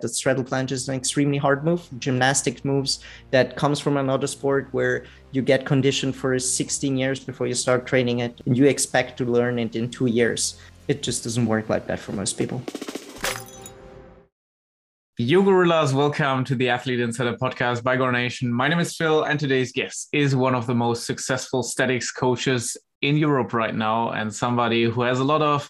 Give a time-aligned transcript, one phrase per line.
[0.00, 3.00] The straddle planche is an extremely hard move, gymnastic moves
[3.32, 7.84] that comes from another sport where you get conditioned for 16 years before you start
[7.84, 10.60] training it, and you expect to learn it in two years.
[10.86, 12.62] It just doesn't work like that for most people.
[15.16, 18.50] Yo gorillas, welcome to the Athlete Insider podcast by Gornation.
[18.50, 22.76] My name is Phil, and today's guest is one of the most successful statics coaches
[23.02, 25.68] in Europe right now, and somebody who has a lot of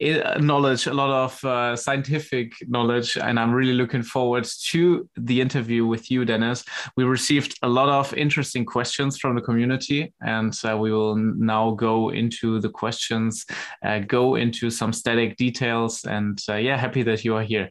[0.00, 5.86] knowledge, a lot of uh, scientific knowledge, and I'm really looking forward to the interview
[5.86, 6.64] with you, Dennis.
[6.96, 11.72] We received a lot of interesting questions from the community, and uh, we will now
[11.72, 13.44] go into the questions,
[13.84, 17.70] uh, go into some static details, and uh, yeah, happy that you are here.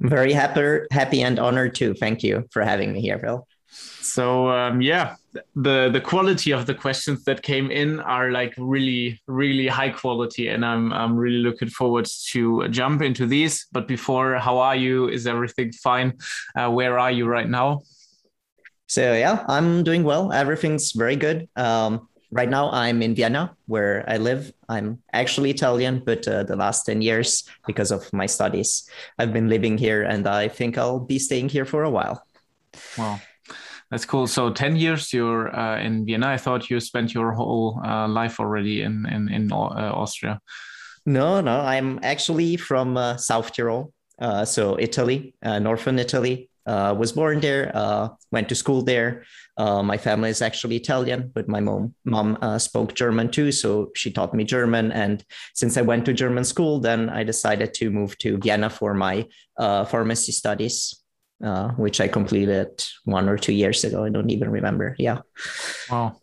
[0.00, 1.94] Very happy, happy and honored too.
[1.94, 3.47] Thank you for having me here, Phil.
[3.70, 5.16] So um, yeah,
[5.54, 10.48] the the quality of the questions that came in are like really really high quality,
[10.48, 13.66] and I'm I'm really looking forward to jump into these.
[13.70, 15.08] But before, how are you?
[15.08, 16.14] Is everything fine?
[16.56, 17.82] Uh, where are you right now?
[18.86, 20.32] So yeah, I'm doing well.
[20.32, 21.46] Everything's very good.
[21.56, 24.52] Um, right now I'm in Vienna, where I live.
[24.68, 28.88] I'm actually Italian, but uh, the last 10 years, because of my studies,
[29.18, 32.24] I've been living here and I think I'll be staying here for a while.
[32.96, 33.20] Wow.
[33.90, 34.26] That's cool.
[34.26, 36.28] So 10 years you're uh, in Vienna.
[36.28, 40.40] I thought you spent your whole uh, life already in, in, in uh, Austria.
[41.06, 41.60] No, no.
[41.60, 43.92] I'm actually from uh, South Tyrol.
[44.20, 46.50] Uh, so Italy, northern Italy.
[46.66, 47.72] was born there,
[48.30, 49.24] went to school there,
[49.56, 54.34] my family is actually Italian, but my mom mom spoke German too, so she taught
[54.34, 54.92] me German.
[54.92, 58.92] And since I went to German school, then I decided to move to Vienna for
[58.92, 59.24] my
[59.56, 60.97] pharmacy studies,
[61.42, 64.04] uh, which I completed one or two years ago.
[64.04, 64.96] I don't even remember.
[64.98, 65.20] Yeah.
[65.90, 66.20] Wow.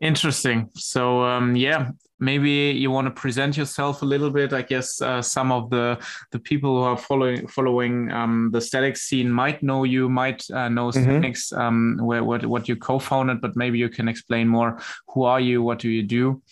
[0.00, 0.70] Interesting.
[0.74, 4.52] So um, yeah, maybe you want to present yourself a little bit.
[4.52, 5.98] I guess uh, some of the
[6.30, 10.68] the people who are following following um, the static scene might know you, might uh,
[10.68, 11.02] know mm-hmm.
[11.02, 14.80] Statics, um, where what what you co-founded, but maybe you can explain more.
[15.08, 15.62] Who are you?
[15.62, 16.42] What do you do?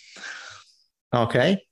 [1.14, 1.62] Okay.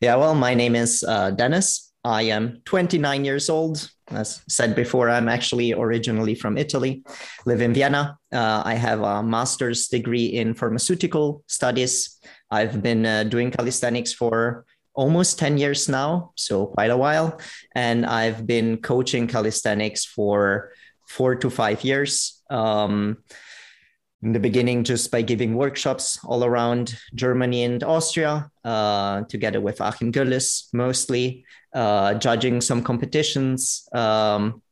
[0.00, 0.16] Yeah.
[0.16, 1.91] Well, my name is uh, Dennis.
[2.04, 3.90] I am 29 years old.
[4.10, 7.02] As said before, I'm actually originally from Italy,
[7.46, 8.18] live in Vienna.
[8.32, 12.18] Uh, I have a master's degree in pharmaceutical studies.
[12.50, 17.40] I've been uh, doing calisthenics for almost 10 years now, so quite a while.
[17.74, 20.72] And I've been coaching calisthenics for
[21.08, 22.42] four to five years.
[22.50, 23.18] Um,
[24.22, 29.80] in the beginning, just by giving workshops all around Germany and Austria, uh, together with
[29.80, 31.44] Achim Göllis mostly
[31.74, 34.62] uh, judging some competitions um,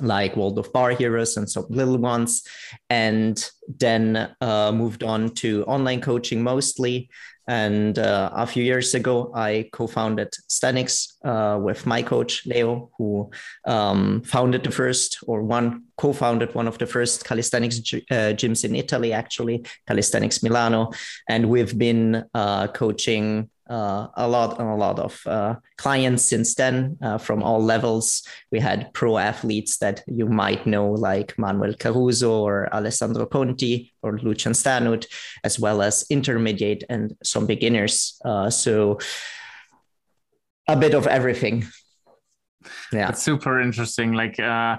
[0.00, 2.42] like World of Bar Heroes and some little ones,
[2.88, 3.44] and
[3.78, 7.10] then uh, moved on to online coaching mostly.
[7.48, 13.30] And uh, a few years ago, I co-founded Stanix uh, with my coach Leo, who
[13.66, 17.78] um, founded the first or one co-founded one of the first calisthenics
[18.10, 20.90] uh, gyms in Italy, actually Calisthenics Milano,
[21.28, 26.54] and we've been uh, coaching uh, a lot and a lot of uh, clients since
[26.54, 28.22] then uh, from all levels.
[28.50, 34.18] We had pro athletes that you might know, like Manuel Caruso or Alessandro Conti or
[34.18, 35.06] Lucian Stanut,
[35.42, 38.20] as well as intermediate and some beginners.
[38.24, 38.98] Uh, so
[40.68, 41.64] a bit of everything
[42.92, 43.08] yeah.
[43.08, 44.12] It's super interesting.
[44.12, 44.76] Like uh,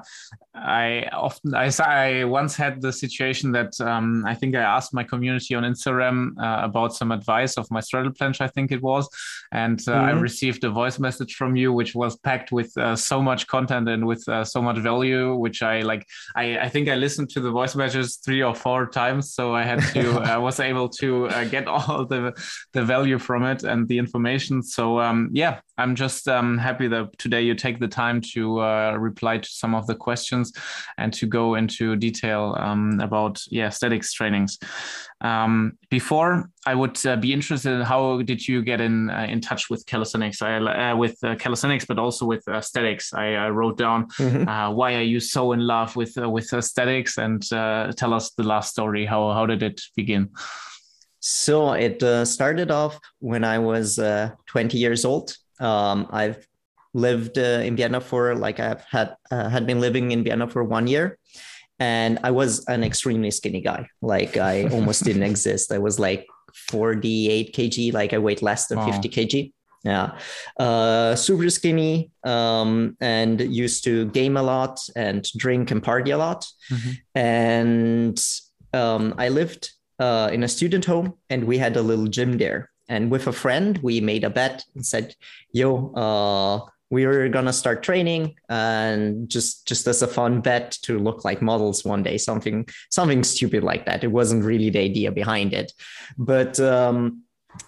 [0.56, 5.04] i often I, I once had the situation that um, i think i asked my
[5.04, 9.10] community on instagram uh, about some advice of my straddle planche i think it was.
[9.52, 10.06] And uh, mm-hmm.
[10.06, 13.90] i received a voice message from you which was packed with uh, so much content
[13.90, 17.40] and with uh, so much value which i like I, I think i listened to
[17.40, 19.34] the voice messages three or four times.
[19.34, 22.34] So i had to i was able to uh, get all the
[22.74, 24.62] the value from it and the information.
[24.62, 28.03] So um, yeah i'm just um, happy that today you take take the time
[28.34, 30.52] to uh, reply to some of the questions
[30.98, 34.58] and to go into detail um, about yeah statics trainings.
[35.22, 39.40] Um, before, I would uh, be interested in how did you get in uh, in
[39.40, 40.42] touch with calisthenics?
[40.42, 43.14] I, uh, with uh, calisthenics, but also with uh, statics.
[43.14, 44.76] I, I, wrote down mm-hmm.
[44.76, 47.42] why are you so in love with with statics, and
[47.98, 49.06] tell us the last story.
[49.06, 50.30] How how did it begin?
[51.26, 55.38] So it uh, started off when I was uh, 20 years old.
[55.58, 56.46] Um, I've
[56.94, 60.64] lived uh, in Vienna for like I've had uh, had been living in Vienna for
[60.64, 61.18] one year,
[61.80, 63.88] and I was an extremely skinny guy.
[64.02, 65.72] Like I almost didn't exist.
[65.72, 67.94] I was like 48 kg.
[67.94, 68.92] Like I weighed less than wow.
[68.92, 69.54] 50 kg.
[69.84, 70.18] Yeah,
[70.58, 76.18] uh, super skinny, um, and used to game a lot and drink and party a
[76.18, 76.46] lot.
[76.72, 76.92] Mm-hmm.
[77.16, 78.26] And
[78.74, 82.70] um, I lived uh, in a student home, and we had a little gym there.
[82.88, 85.16] And with a friend, we made a bet and said,
[85.52, 91.00] "Yo, uh, we were gonna start training and just just as a fun bet to
[91.00, 94.04] look like models one day, something something stupid like that.
[94.04, 95.74] It wasn't really the idea behind it,
[96.20, 97.24] but um,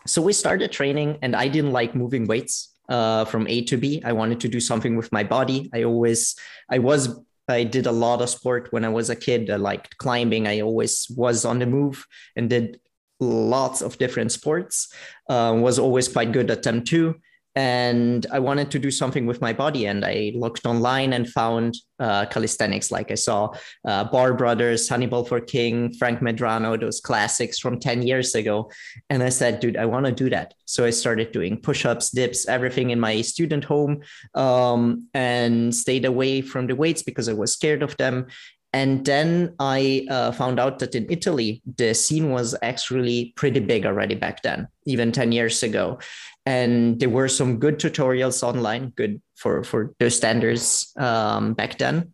[0.06, 2.56] so we started training, and I didn't like moving weights
[2.88, 4.00] uh, from A to B.
[4.06, 5.72] I wanted to do something with my body.
[5.74, 6.36] I always
[6.69, 9.50] I was I did a lot of sport when I was a kid.
[9.50, 10.48] I liked climbing.
[10.48, 12.06] I always was on the move
[12.36, 12.80] and did
[13.19, 14.94] lots of different sports.
[15.27, 17.16] Uh, was always quite good at them too
[17.56, 19.86] and I wanted to do something with my body.
[19.86, 22.92] And I looked online and found uh, calisthenics.
[22.92, 23.54] Like I saw
[23.88, 28.69] uh, Bar Brothers, Hannibal for King, Frank Medrano, those classics from 10 years ago.
[29.10, 30.54] And I said, dude, I want to do that.
[30.66, 34.01] So I started doing push ups, dips, everything in my student home
[34.34, 38.28] um, and stayed away from the weights because I was scared of them.
[38.74, 43.86] And then I uh, found out that in Italy, the scene was actually pretty big
[43.86, 45.98] already back then, even 10 years ago.
[46.45, 52.13] And there were some good tutorials online, good for, for those standards um, back then.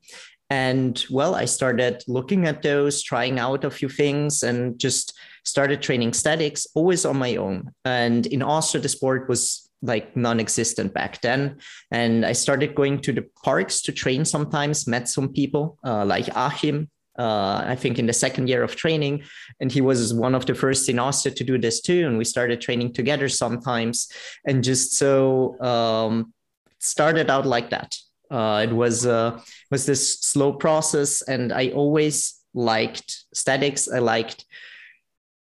[0.50, 5.81] And well, I started looking at those, trying out a few things, and just started
[5.81, 7.72] training statics always on my own.
[7.86, 11.57] And in Austria, the sport was like non-existent back then
[11.89, 16.27] and i started going to the parks to train sometimes met some people uh, like
[16.36, 16.89] achim
[17.24, 19.16] uh, i think in the second year of training.
[19.60, 22.02] And he was one of the first in austria to do this too.
[22.08, 23.96] And we started training together sometimes.
[24.48, 26.34] And just so um,
[26.80, 27.92] started out like that.
[28.38, 29.40] Uh, it was uh,
[29.70, 31.22] was this slow process.
[31.34, 34.46] And i always liked statics i liked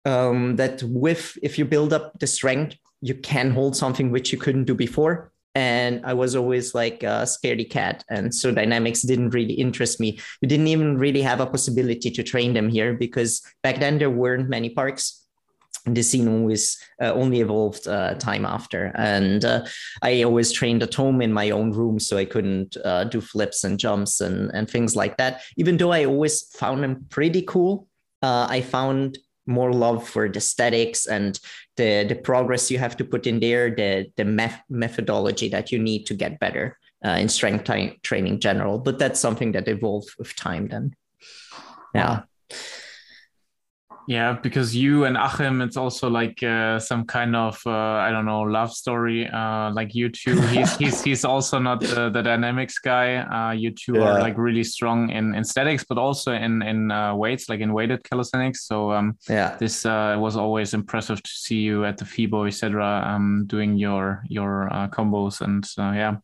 [0.05, 4.37] um, that with if you build up the strength you can hold something which you
[4.37, 9.31] couldn't do before and i was always like a scaredy cat and so dynamics didn't
[9.31, 10.19] really interest me.
[10.41, 14.09] You didn't even really have a possibility to train them here because back then there
[14.09, 15.25] weren't many parks.
[15.85, 18.91] The scene was uh, only evolved uh, time after.
[18.95, 19.65] And uh,
[20.03, 23.63] i always trained at home in my own room so i couldn't uh, do flips
[23.63, 25.41] and jumps and, and things like that.
[25.57, 27.87] Even though i always found them pretty cool
[28.21, 29.17] uh, i found
[29.51, 31.39] more love for the aesthetics and
[31.77, 34.25] the the progress you have to put in there, the the
[34.69, 38.77] methodology that you need to get better uh, in strength t- training general.
[38.77, 40.67] But that's something that evolves with time.
[40.67, 40.95] Then,
[41.93, 42.23] yeah.
[44.07, 48.25] Yeah, because you and Achim, it's also like uh, some kind of uh, I don't
[48.25, 49.27] know love story.
[49.27, 53.17] Uh, like you two, he's he's he's also not the, the dynamics guy.
[53.17, 54.01] Uh, you two yeah.
[54.01, 57.73] are like really strong in, in statics, but also in in uh, weights, like in
[57.73, 58.65] weighted calisthenics.
[58.65, 63.03] So um, yeah, this uh, was always impressive to see you at the FIBO, etc.
[63.05, 66.17] Um, doing your your combos and yeah.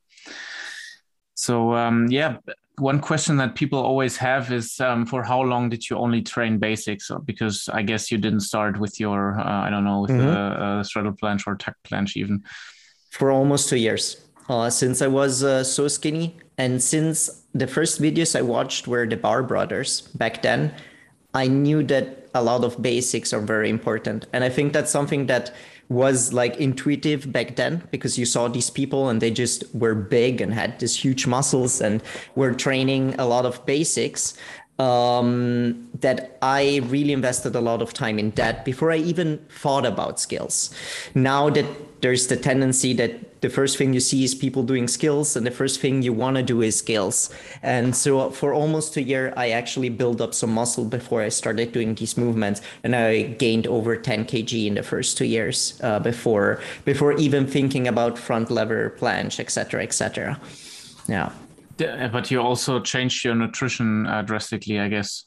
[1.35, 2.37] So um, yeah,
[2.79, 6.59] one question that people always have is um, for how long did you only train
[6.59, 7.09] basics?
[7.25, 10.27] Because I guess you didn't start with your, uh, I don't know, with mm-hmm.
[10.27, 12.43] the uh, straddle planche or tuck planche even.
[13.09, 14.23] For almost two years.
[14.47, 19.05] Uh, since I was uh, so skinny, and since the first videos I watched were
[19.05, 20.73] the Bar Brothers back then,
[21.33, 24.25] I knew that a lot of basics are very important.
[24.33, 25.53] And I think that's something that
[25.89, 30.41] was like intuitive back then because you saw these people and they just were big
[30.41, 32.03] and had these huge muscles and
[32.35, 34.37] were training a lot of basics
[34.79, 39.85] um, that I really invested a lot of time in that before I even thought
[39.85, 40.73] about skills.
[41.15, 41.65] Now that
[42.01, 45.55] there's the tendency that the first thing you see is people doing skills, and the
[45.61, 47.29] first thing you want to do is skills.
[47.63, 51.71] And so for almost a year, I actually built up some muscle before I started
[51.71, 55.99] doing these movements, and I gained over 10 kg in the first two years uh,
[55.99, 60.37] before before even thinking about front lever planche, etc., etc.
[61.07, 61.31] Yeah.
[61.77, 65.23] But you also changed your nutrition uh, drastically, I guess.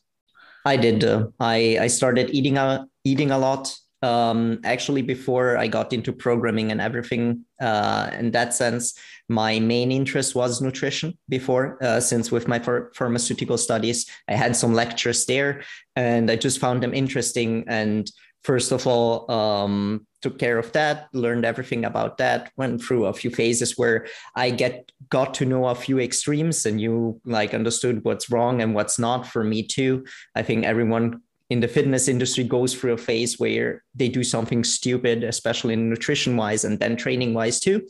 [0.66, 1.04] I did.
[1.04, 3.72] Uh, I I started eating a eating a lot.
[4.02, 8.94] Um, actually, before I got into programming and everything, uh, in that sense,
[9.28, 11.16] my main interest was nutrition.
[11.28, 15.62] Before, uh, since with my ph- pharmaceutical studies, I had some lectures there,
[15.94, 17.64] and I just found them interesting.
[17.68, 18.10] And
[18.42, 23.12] first of all, um, took care of that, learned everything about that, went through a
[23.12, 28.04] few phases where I get got to know a few extremes and you like understood
[28.04, 30.04] what's wrong and what's not for me too.
[30.34, 34.62] I think everyone in the fitness industry goes through a phase where they do something
[34.62, 37.86] stupid, especially in nutrition wise and then training wise too.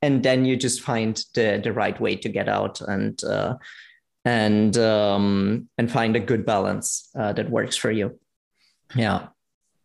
[0.00, 3.56] And then you just find the the right way to get out and uh,
[4.24, 8.18] and um, and find a good balance uh, that works for you.
[8.94, 9.28] Yeah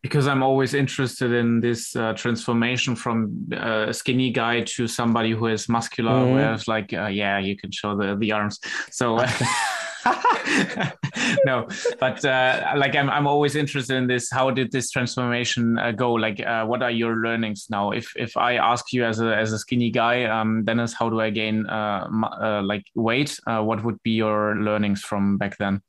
[0.02, 5.32] because I'm always interested in this uh, transformation from uh, a skinny guy to somebody
[5.32, 6.32] who is muscular, mm.
[6.32, 8.60] where it's like, uh, yeah, you can show the the arms.
[8.90, 9.18] So.
[11.44, 14.30] no, but uh, like I'm, I'm always interested in this.
[14.30, 16.12] How did this transformation uh, go?
[16.12, 17.90] Like, uh, what are your learnings now?
[17.90, 21.20] If if I ask you as a as a skinny guy, um, Dennis, how do
[21.20, 22.08] I gain uh,
[22.40, 23.38] uh, like weight?
[23.46, 25.82] Uh, what would be your learnings from back then?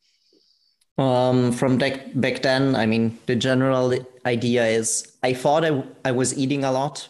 [0.97, 3.93] Um, from back back then, I mean, the general
[4.25, 7.09] idea is I thought I, I was eating a lot.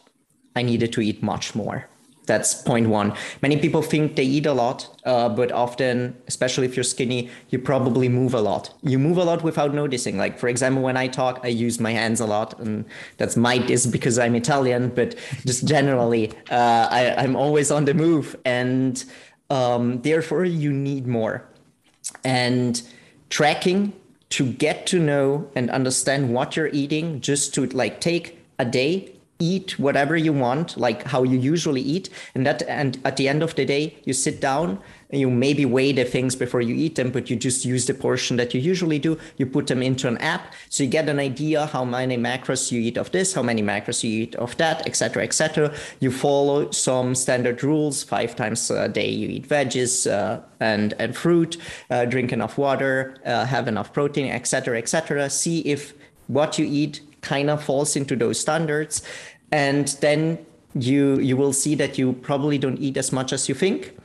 [0.56, 1.88] I needed to eat much more
[2.28, 3.14] that's point one.
[3.42, 7.58] Many people think they eat a lot, uh, but often, especially if you're skinny, you
[7.58, 8.74] probably move a lot.
[8.84, 10.18] You move a lot without noticing.
[10.18, 12.86] Like, for example, when I talk, I use my hands a lot, and
[13.18, 15.16] that's might is because I'm Italian, but
[15.46, 19.04] just generally, uh, I, I'm always on the move, and
[19.50, 21.50] um, therefore, you need more.
[22.24, 22.82] And
[23.30, 23.94] tracking
[24.30, 29.17] to get to know and understand what you're eating, just to like take a day
[29.40, 32.10] eat whatever you want like how you usually eat.
[32.36, 34.80] And that and at the end of the day you sit down
[35.10, 37.94] and you maybe weigh the things before you eat them but you just use the
[37.94, 39.18] portion that you usually do.
[39.38, 42.82] You put them into an app so you get an idea how many macros you
[42.82, 47.16] eat of this how many macros you eat of that etc etc you follow some
[47.16, 51.58] standard rules five times a day you eat veggies uh, and and fruit
[51.90, 55.94] uh, drink enough water uh, have enough protein etc etc see if
[56.28, 59.02] what you eat kind of falls into those standards.
[59.52, 63.56] And then you you will see that you probably don't eat as much as you
[63.56, 63.98] think.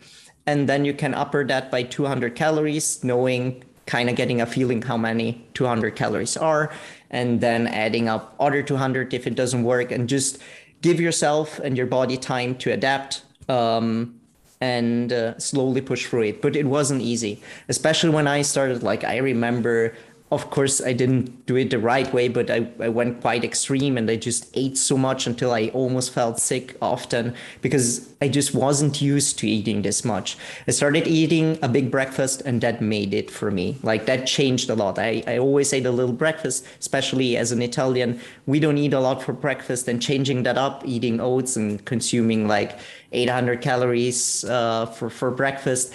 [0.47, 4.83] And then you can upper that by 200 calories knowing kind of getting a feeling
[4.83, 6.73] how many 200 calories are
[7.11, 10.39] and then adding up other 200 if it doesn't work and just
[10.81, 14.19] give yourself and your body time to adapt um,
[14.61, 16.43] and uh, slowly push through it.
[16.43, 19.95] But it wasn't easy especially when i started like i remember
[20.33, 23.99] of course i didn't do it the right way but I, I went quite extreme
[23.99, 28.55] and i just ate so much until i almost felt sick often because i just
[28.55, 30.37] wasn't used to eating this much.
[30.67, 33.77] I started eating a big breakfast and that made it for me.
[33.83, 34.99] Like that changed a lot.
[34.99, 38.21] I, I always ate a little breakfast especially as an italian.
[38.47, 42.49] We don't eat a lot for breakfast and changing that up eating oats and consuming
[42.49, 42.79] like
[43.13, 45.93] 800 calories uh, for, for breakfast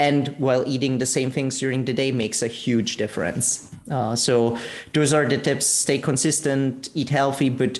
[0.00, 3.70] and while eating the same things during the day makes a huge difference.
[3.90, 4.58] Uh, so
[4.94, 7.78] those are the tips: stay consistent, eat healthy, but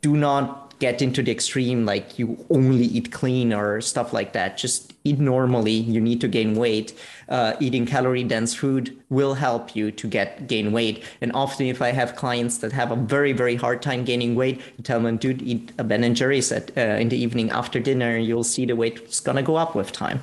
[0.00, 4.56] do not get into the extreme like you only eat clean or stuff like that.
[4.56, 5.72] Just eat normally.
[5.72, 6.94] You need to gain weight.
[7.28, 11.04] Uh, eating calorie dense food will help you to get gain weight.
[11.20, 14.62] And often, if I have clients that have a very very hard time gaining weight,
[14.78, 17.78] I tell them, "Dude, eat a Ben and Jerry's at, uh, in the evening after
[17.78, 18.16] dinner.
[18.16, 20.22] You'll see the weight is gonna go up with time."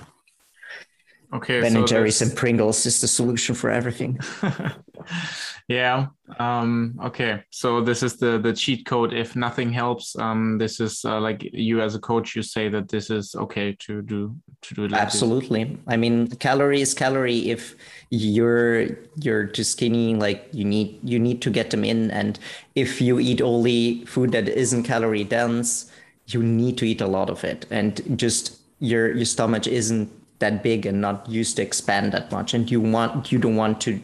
[1.34, 4.20] Okay, Ben so and Jerry's and Pringles is the solution for everything.
[5.68, 6.08] yeah.
[6.40, 7.44] Um, okay.
[7.50, 9.14] So this is the the cheat code.
[9.14, 12.90] If nothing helps, um, this is uh, like you as a coach, you say that
[12.90, 14.88] this is okay to do to do.
[14.88, 15.64] Like Absolutely.
[15.64, 15.78] This.
[15.88, 17.50] I mean, calorie is calorie.
[17.50, 17.76] If
[18.10, 18.88] you're
[19.22, 22.40] you're too skinny, like you need you need to get them in, and
[22.76, 25.92] if you eat only food that isn't calorie dense,
[26.28, 30.64] you need to eat a lot of it, and just your your stomach isn't that
[30.64, 32.54] big and not used to expand that much.
[32.54, 34.00] And you want you don't want to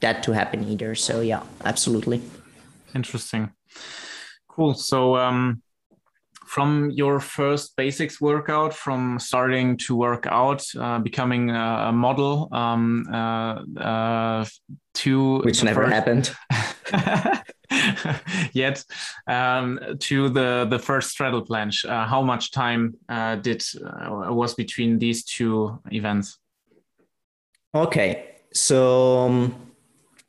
[0.00, 0.94] that to happen either.
[0.94, 2.22] So yeah absolutely.
[2.94, 3.52] Interesting.
[4.48, 4.74] Cool.
[4.74, 5.62] So um
[6.46, 12.48] from your first basics workout from starting to work out uh, becoming a, a model
[12.52, 14.44] um, uh, uh,
[14.94, 15.92] to which never first...
[15.92, 17.42] happened
[18.52, 18.84] yet
[19.26, 21.88] um, to the the first straddle planche.
[21.88, 26.38] Uh, how much time uh, did uh, was between these two events?
[27.74, 29.54] Okay, so um,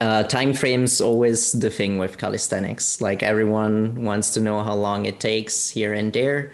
[0.01, 3.01] uh, time frames always the thing with calisthenics.
[3.01, 6.51] Like everyone wants to know how long it takes here and there.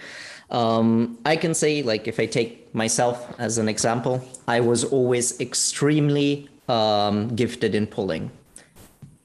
[0.52, 5.40] Um, I can say, like, if I take myself as an example, I was always
[5.42, 8.32] extremely um, gifted in pulling.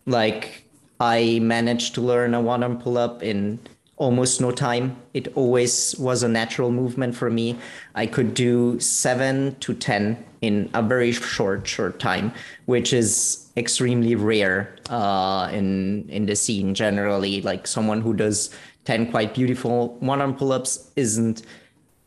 [0.07, 0.65] Like
[1.01, 3.61] I managed to learn a one arm pull up in
[3.97, 4.97] almost no time.
[5.13, 7.59] It always was a natural movement for me.
[7.95, 12.33] I could do seven to 10 in a very short, short time,
[12.67, 17.43] which is extremely rare uh, in, in the scene generally.
[17.43, 21.43] Like someone who does 10 quite beautiful one arm pull ups isn't,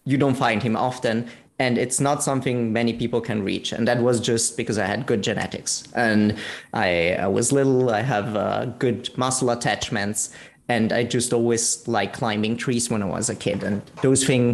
[0.05, 1.29] you don't find him often
[1.61, 3.71] and it's not something many people can reach.
[3.71, 5.71] And that was just because i had good genetics.
[5.95, 6.35] And
[6.73, 7.91] i, I was little.
[7.91, 10.19] I have uh, good muscle attachments.
[10.67, 13.63] And i just always like climbing trees when i was a kid.
[13.63, 14.45] And those thing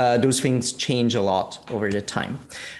[0.00, 2.34] uh, those things change a lot over the time.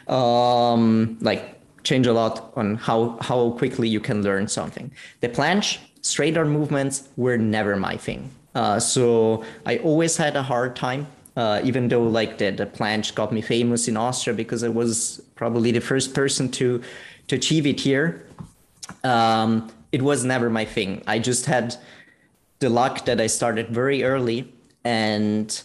[0.08, 1.42] Um, like
[1.90, 2.98] change a lot on how
[3.28, 4.86] how quickly you can learn something.
[5.20, 8.30] The planche straight arm movements were never my thing.
[8.54, 13.12] Uh, so i always had a hard time Uh, even though like the, the planche
[13.14, 16.80] got me famous in Austria because I was probably the first person to
[17.26, 18.26] to achieve it here.
[19.02, 21.02] Um, it was never my thing.
[21.06, 21.76] I just had
[22.60, 24.52] the luck that I started very early
[24.84, 25.62] and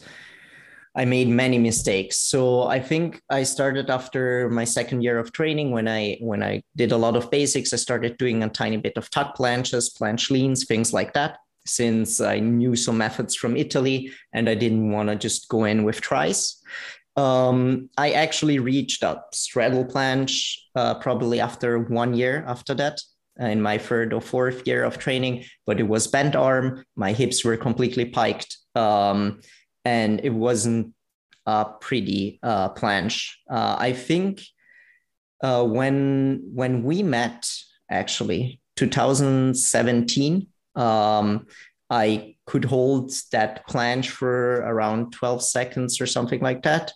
[0.96, 2.18] I made many mistakes.
[2.18, 6.64] So I think I started after my second year of training when I when I
[6.76, 7.74] did a lot of basics.
[7.74, 11.38] I started doing a tiny bit of tuck planches, planche leans, things like that.
[11.66, 15.84] Since I knew some methods from Italy and I didn't want to just go in
[15.84, 16.62] with tries.
[17.16, 23.02] Um, I actually reached a straddle planche uh, probably after one year after that
[23.40, 26.84] in my third or fourth year of training, but it was bent arm.
[26.96, 28.58] My hips were completely piked.
[28.76, 29.42] Um,
[29.86, 30.94] and it wasn't
[31.46, 33.32] a pretty uh, planche.
[33.50, 34.42] Uh, I think
[35.42, 37.50] uh, when when we met,
[37.90, 41.48] actually, 2017, um,
[41.90, 46.92] I could hold that planche for around 12 seconds or something like that.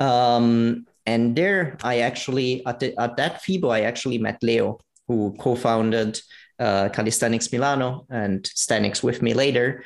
[0.00, 5.36] Um, and there, I actually at, the, at that FIBO, I actually met Leo, who
[5.38, 6.20] co-founded
[6.58, 9.84] uh, Calisthenics Milano and Stanix with me later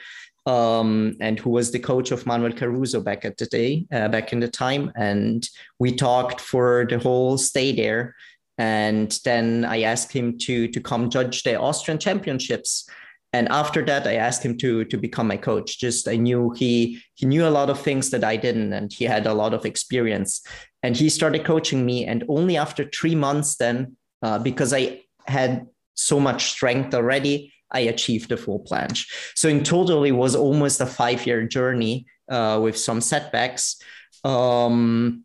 [0.49, 4.33] um, and who was the coach of Manuel Caruso back at the day, uh, back
[4.33, 4.91] in the time.
[4.97, 5.47] And
[5.79, 8.15] we talked for the whole stay there.
[8.57, 12.89] And then I asked him to to come judge the Austrian championships.
[13.33, 15.79] And after that, I asked him to to become my coach.
[15.79, 19.05] Just I knew he he knew a lot of things that I didn't, and he
[19.05, 20.41] had a lot of experience.
[20.83, 22.07] And he started coaching me.
[22.07, 27.81] And only after three months, then uh, because I had so much strength already, I
[27.81, 29.07] achieved the full planche.
[29.35, 33.77] So in total, it was almost a five year journey uh, with some setbacks
[34.25, 35.25] um,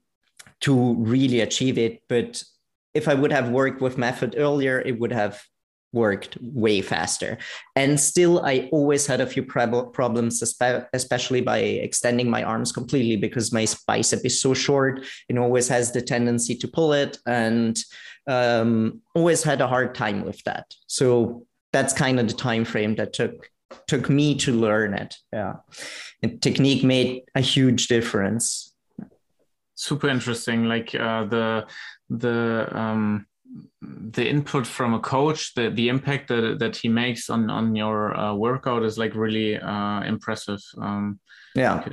[0.62, 2.03] to really achieve it.
[2.10, 2.43] But
[2.93, 5.41] if I would have worked with method earlier, it would have
[5.93, 7.38] worked way faster.
[7.75, 13.53] And still, I always had a few problems, especially by extending my arms completely because
[13.53, 15.05] my bicep is so short.
[15.29, 17.77] It always has the tendency to pull it and
[18.27, 20.73] um, always had a hard time with that.
[20.88, 23.50] So that's kind of the time frame that took
[23.88, 25.55] took me to learn it yeah
[26.21, 28.73] and technique made a huge difference
[29.73, 31.65] super interesting like uh, the
[32.09, 33.25] the um
[33.81, 38.15] the input from a coach the the impact that, that he makes on on your
[38.17, 41.19] uh, workout is like really uh, impressive um
[41.56, 41.86] yeah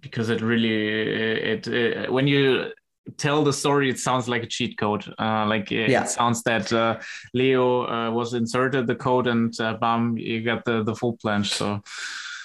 [0.00, 0.88] because it really
[1.52, 2.72] it, it, when you
[3.16, 5.04] tell the story, it sounds like a cheat code.
[5.18, 6.02] Uh, like it, yeah.
[6.02, 6.98] it sounds that uh,
[7.34, 11.52] Leo uh, was inserted the code and uh, bam, you got the the full planche.
[11.52, 11.82] So.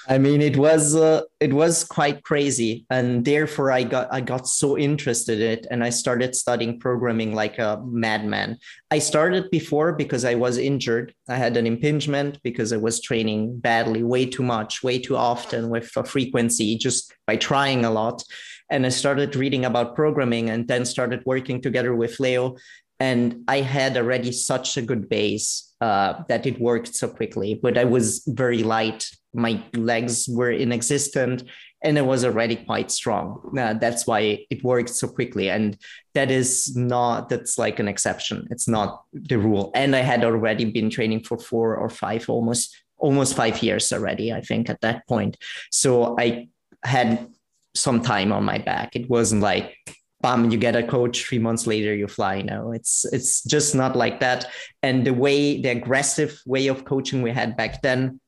[0.08, 4.48] I mean, it was uh, it was quite crazy, and therefore I got I got
[4.48, 8.58] so interested in it, and I started studying programming like a madman.
[8.90, 11.14] I started before because I was injured.
[11.30, 15.70] I had an impingement because I was training badly, way too much, way too often
[15.70, 18.24] with a frequency, just by trying a lot
[18.72, 22.56] and I started reading about programming and then started working together with Leo.
[23.00, 27.78] And I had already such a good base uh, that it worked so quickly, but
[27.78, 29.10] I was very light.
[29.34, 31.44] My legs were inexistent
[31.84, 33.56] and I was already quite strong.
[33.58, 35.50] Uh, that's why it worked so quickly.
[35.50, 35.78] And
[36.14, 38.48] that is not, that's like an exception.
[38.52, 39.72] It's not the rule.
[39.74, 44.32] And I had already been training for four or five, almost, almost five years already,
[44.32, 45.38] I think, at that point.
[45.72, 46.50] So I
[46.84, 47.28] had
[47.74, 48.96] some time on my back.
[48.96, 49.76] It wasn't like
[50.22, 52.42] bam, you get a coach three months later you fly.
[52.42, 54.46] No, it's it's just not like that.
[54.84, 58.21] And the way the aggressive way of coaching we had back then,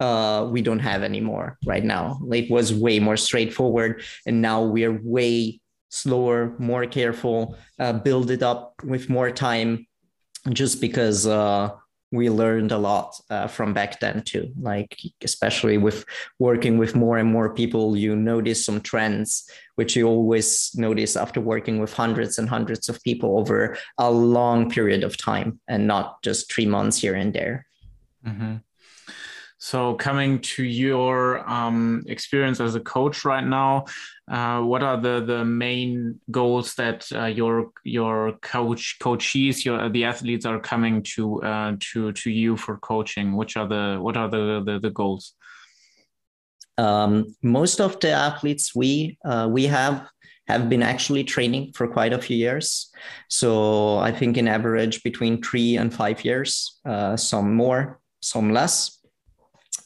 [0.00, 2.20] uh, we don't have anymore right now.
[2.32, 5.60] It was way more straightforward, and now we're way
[5.90, 9.86] slower, more careful, uh, build it up with more time,
[10.52, 11.70] just because uh,
[12.12, 16.04] we learned a lot uh, from back then too like especially with
[16.38, 21.40] working with more and more people you notice some trends which you always notice after
[21.40, 26.20] working with hundreds and hundreds of people over a long period of time and not
[26.22, 27.66] just three months here and there
[28.26, 28.56] mm-hmm.
[29.62, 33.84] So, coming to your um, experience as a coach right now,
[34.26, 40.04] uh, what are the the main goals that uh, your your coach coaches, your the
[40.04, 43.36] athletes are coming to uh, to to you for coaching?
[43.36, 45.34] Which are the what are the the, the goals?
[46.78, 50.08] Um, most of the athletes we uh, we have
[50.48, 52.90] have been actually training for quite a few years.
[53.28, 58.99] So I think in average between three and five years, uh, some more, some less.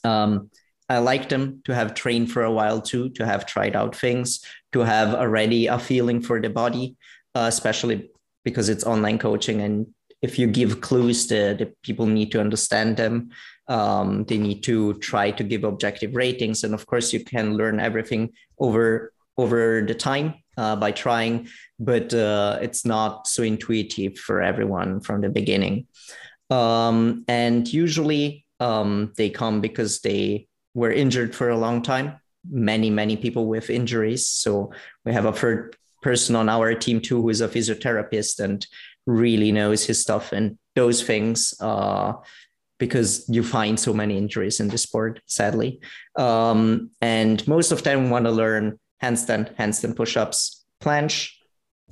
[0.04, 0.50] Um,
[0.88, 4.44] I like them to have trained for a while too, to have tried out things,
[4.72, 6.96] to have already a feeling for the body,
[7.34, 8.10] uh, especially
[8.44, 9.62] because it's online coaching.
[9.62, 9.86] And
[10.20, 13.30] if you give clues, the, the people need to understand them.
[13.66, 16.64] Um, they need to try to give objective ratings.
[16.64, 21.48] And of course, you can learn everything over over the time uh, by trying,
[21.80, 25.88] but uh, it's not so intuitive for everyone from the beginning.
[26.50, 32.18] Um, and usually um, they come because they were injured for a long time.
[32.50, 34.26] Many, many people with injuries.
[34.26, 34.72] So
[35.04, 38.66] we have a third person on our team too who is a physiotherapist and
[39.06, 41.54] really knows his stuff and those things.
[41.60, 42.14] Uh,
[42.78, 45.80] because you find so many injuries in the sport, sadly.
[46.16, 51.30] Um, and most of them want to learn handstand, handstand push-ups, planche,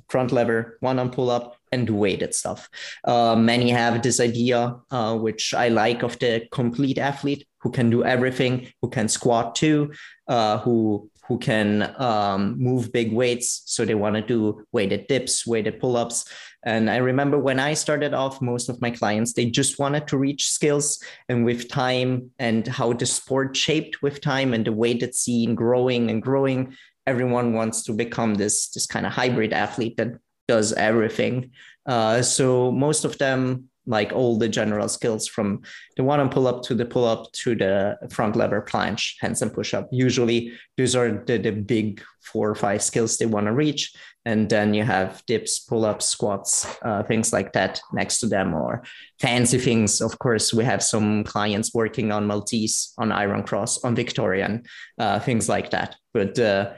[0.09, 2.69] front lever, one arm pull-up, and weighted stuff.
[3.03, 4.59] Uh, many have this idea,
[4.91, 9.55] uh, which I like, of the complete athlete who can do everything, who can squat
[9.55, 9.91] too,
[10.27, 11.67] uh, who who can
[12.01, 13.63] um, move big weights.
[13.65, 16.25] So they want to do weighted dips, weighted pull-ups.
[16.63, 20.17] And I remember when I started off, most of my clients, they just wanted to
[20.17, 21.01] reach skills.
[21.29, 26.09] And with time and how the sport shaped with time and the weighted scene growing
[26.11, 26.75] and growing,
[27.07, 30.11] everyone wants to become this, this kind of hybrid athlete that
[30.47, 31.51] does everything.
[31.85, 35.61] Uh, so most of them like all the general skills from
[35.97, 39.53] the one arm pull up to the pull up to the front lever planche, handstand
[39.53, 39.89] push up.
[39.91, 43.93] Usually, those are the, the big four or five skills they want to reach.
[44.25, 48.53] And then you have dips, pull ups, squats, uh, things like that next to them,
[48.53, 48.83] or
[49.19, 49.99] fancy things.
[49.99, 54.63] Of course, we have some clients working on Maltese, on Iron Cross, on Victorian,
[54.97, 55.97] uh, things like that.
[56.13, 56.71] But uh,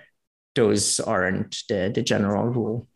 [0.55, 2.87] those aren't the, the general rule.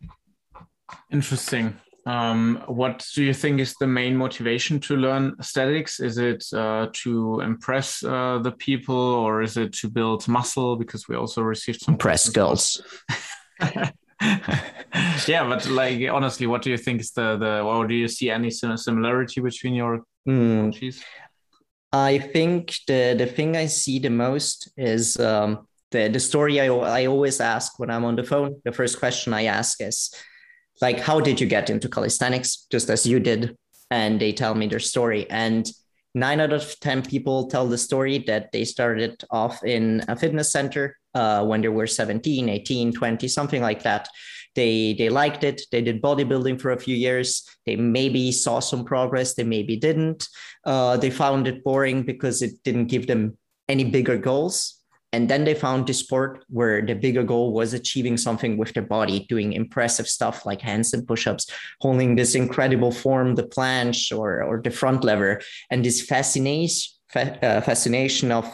[1.10, 1.76] Interesting.
[2.06, 6.00] Um, what do you think is the main motivation to learn aesthetics?
[6.00, 10.76] Is it uh, to impress uh, the people, or is it to build muscle?
[10.76, 12.82] Because we also received some press girls.
[14.20, 18.30] yeah, but like honestly, what do you think is the the, or do you see
[18.30, 20.72] any similarity between your mm.
[20.72, 21.02] coaches?
[21.92, 26.66] I think the the thing I see the most is um, the the story I
[26.66, 28.60] I always ask when I'm on the phone.
[28.64, 30.14] The first question I ask is
[30.80, 32.66] like how did you get into calisthenics?
[32.70, 33.56] Just as you did
[33.90, 35.28] and they tell me their story.
[35.30, 35.68] And
[36.14, 40.50] nine out of ten people tell the story that they started off in a fitness
[40.52, 44.08] center uh, when they were 17 18 20 something like that.
[44.56, 45.62] They they liked it.
[45.70, 47.48] They did bodybuilding for a few years.
[47.66, 49.34] They maybe saw some progress.
[49.34, 50.28] They maybe didn't.
[50.64, 53.38] Uh, they found it boring because it didn't give them
[53.68, 54.79] any bigger goals
[55.12, 58.84] and then they found this sport where the bigger goal was achieving something with their
[58.84, 61.46] body, doing impressive stuff like handstand push-ups,
[61.80, 67.60] holding this incredible form, the planche or, or the front lever, and this fascination, uh,
[67.60, 68.46] fascination of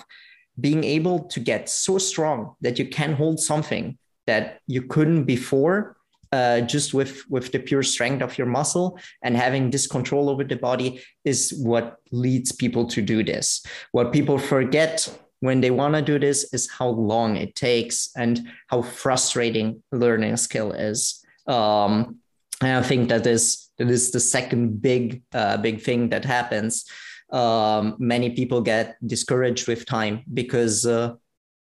[0.58, 5.96] being able to get so strong that you can hold something that you couldn't before
[6.32, 10.42] uh, just with with the pure strength of your muscle and having this control over
[10.42, 13.64] the body is what leads people to do this.
[13.92, 15.08] What people forget
[15.46, 20.36] when they want to do this is how long it takes and how frustrating learning
[20.36, 21.24] skill is.
[21.46, 22.18] Um,
[22.60, 26.84] and I think that is that is the second big uh, big thing that happens.
[27.30, 31.14] Um, many people get discouraged with time because uh,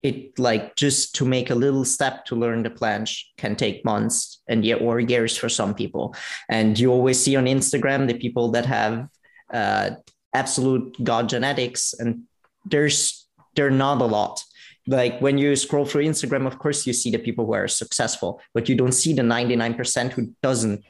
[0.04, 4.42] it like just to make a little step to learn the planche can take months
[4.48, 6.16] and yet or years for some people.
[6.48, 9.08] And you always see on Instagram the people that have
[9.52, 9.92] uh,
[10.34, 12.24] absolute god genetics, and
[12.66, 13.25] there's
[13.56, 14.44] they're not a lot.
[14.88, 18.40] Like when you scroll through instagram of course you see the people who are successful
[18.54, 20.84] but you don't see the 99% who doesn't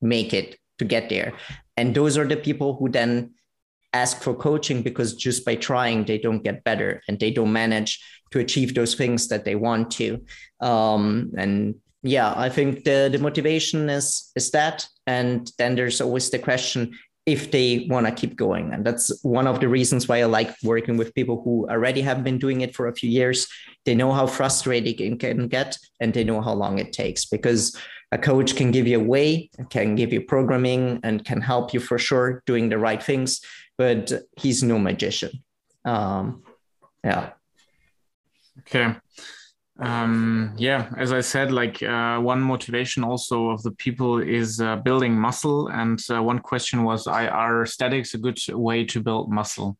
[0.00, 1.34] make it to get there.
[1.76, 3.34] And those are the people who then
[3.92, 8.02] ask for coaching because just by trying they don't get better and they don't manage
[8.32, 10.24] to achieve those things that they want to.
[10.60, 14.86] Um, and yeah i think the the motivation is is that.
[15.06, 16.92] And then there's always the question
[17.28, 18.72] if they want to keep going.
[18.72, 22.24] And that's one of the reasons why I like working with people who already have
[22.24, 23.46] been doing it for a few years.
[23.84, 27.76] They know how frustrating it can get and they know how long it takes because
[28.12, 31.80] a coach can give you a way, can give you programming and can help you
[31.80, 33.42] for sure doing the right things,
[33.76, 35.44] but he's no magician.
[35.84, 36.42] Um,
[37.04, 37.32] yeah.
[38.60, 38.96] Okay
[39.80, 44.76] um, yeah as i said like uh, one motivation also of the people is uh,
[44.76, 45.68] building muscle.
[45.68, 49.76] And uh, one question was are statics a good way to build muscle?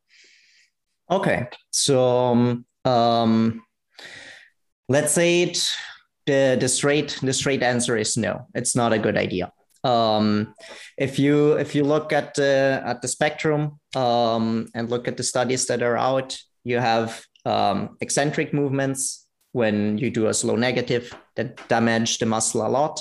[1.10, 1.98] Okay so
[2.32, 3.62] um, um,
[4.88, 5.58] let's say it
[6.26, 9.52] the, the straight the straight answer is no it's not a good idea.
[9.84, 10.54] Um,
[10.96, 15.22] if you if you look at the at the spectrum um, and look at the
[15.22, 21.14] studies that are out you have um, eccentric movements when you do a slow negative
[21.36, 23.00] that damage the muscle a lot.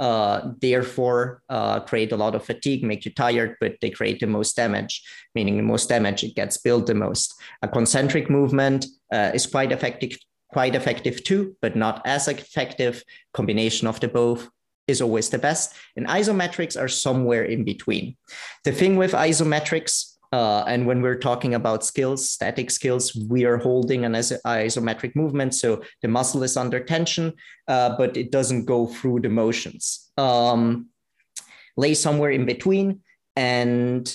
[0.00, 4.26] Uh, therefore, uh, create a lot of fatigue, make you tired, but they create the
[4.26, 7.34] most damage, meaning the most damage, it gets built the most.
[7.62, 10.18] A concentric movement uh, is quite effective
[10.52, 13.02] quite effective too, but not as effective.
[13.32, 14.48] Combination of the both
[14.86, 15.74] is always the best.
[15.96, 18.16] And isometrics are somewhere in between.
[18.64, 23.58] The thing with isometrics uh, and when we're talking about skills, static skills, we are
[23.58, 25.54] holding an isometric movement.
[25.54, 27.34] So the muscle is under tension,
[27.68, 30.10] uh, but it doesn't go through the motions.
[30.16, 30.88] Um,
[31.76, 33.00] lay somewhere in between.
[33.36, 34.14] And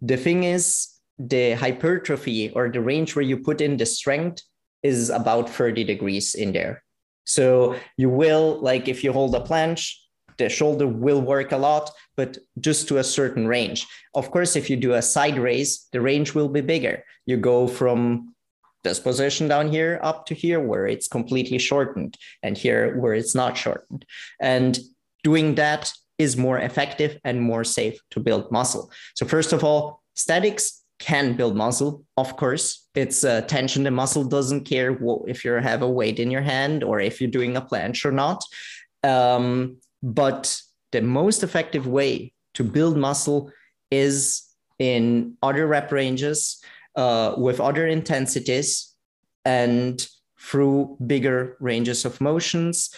[0.00, 4.42] the thing is, the hypertrophy or the range where you put in the strength
[4.82, 6.84] is about 30 degrees in there.
[7.24, 9.94] So you will, like, if you hold a planche,
[10.38, 13.86] the shoulder will work a lot, but just to a certain range.
[14.14, 17.04] Of course, if you do a side raise, the range will be bigger.
[17.26, 18.34] You go from
[18.84, 23.34] this position down here up to here where it's completely shortened and here where it's
[23.34, 24.04] not shortened.
[24.40, 24.78] And
[25.24, 28.90] doing that is more effective and more safe to build muscle.
[29.16, 32.04] So first of all, statics can build muscle.
[32.16, 33.82] Of course, it's a tension.
[33.82, 34.96] The muscle doesn't care
[35.26, 38.12] if you have a weight in your hand or if you're doing a planche or
[38.12, 38.42] not.
[39.02, 40.60] Um, but
[40.92, 43.50] the most effective way to build muscle
[43.90, 44.42] is
[44.78, 46.62] in other rep ranges
[46.96, 48.94] uh, with other intensities
[49.44, 50.08] and
[50.40, 52.90] through bigger ranges of motions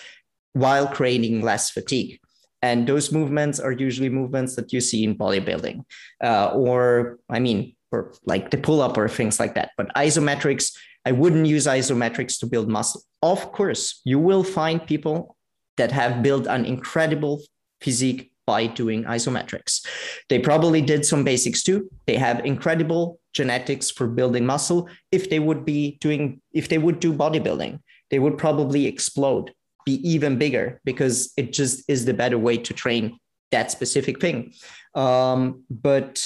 [0.53, 2.19] while creating less fatigue.
[2.63, 5.85] And those movements are usually movements that you see in bodybuilding,
[6.23, 9.71] uh, or I mean, or like the pull up or things like that.
[9.77, 13.03] But isometrics, I wouldn't use isometrics to build muscle.
[13.23, 15.37] Of course, you will find people
[15.79, 17.43] that have built an incredible
[17.81, 19.87] physique by doing isometrics.
[20.29, 21.91] They probably did some basics too.
[22.07, 24.89] They have incredible genetics for building muscle.
[25.13, 29.53] If they would be doing, if they would do bodybuilding, they would probably explode,
[29.85, 33.19] be even bigger because it just is the better way to train
[33.51, 34.55] that specific thing.
[34.95, 36.23] Um, but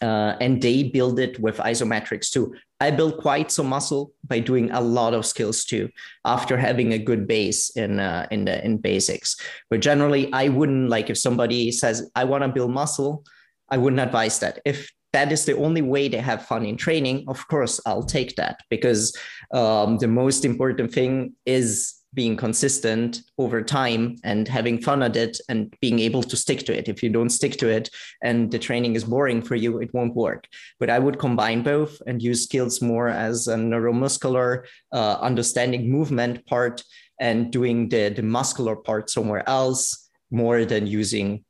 [0.00, 2.54] uh, and they build it with isometrics too.
[2.80, 5.90] I built quite some muscle by doing a lot of skills too,
[6.24, 9.36] after having a good base in uh, in the in basics.
[9.68, 13.24] But generally, I wouldn't like if somebody says I want to build muscle,
[13.68, 14.60] I wouldn't advise that.
[14.64, 18.36] If that is the only way to have fun in training, of course, I'll take
[18.36, 19.16] that because
[19.52, 25.38] um, the most important thing is being consistent over time and having fun at it
[25.48, 26.88] and being able to stick to it.
[26.88, 27.88] If you don't stick to it
[28.22, 30.46] and the training is boring for you, it won't work.
[30.78, 36.46] But I would combine both and use skills more as a neuromuscular uh, understanding movement
[36.46, 36.82] part
[37.20, 41.44] and doing the, the muscular part somewhere else more than using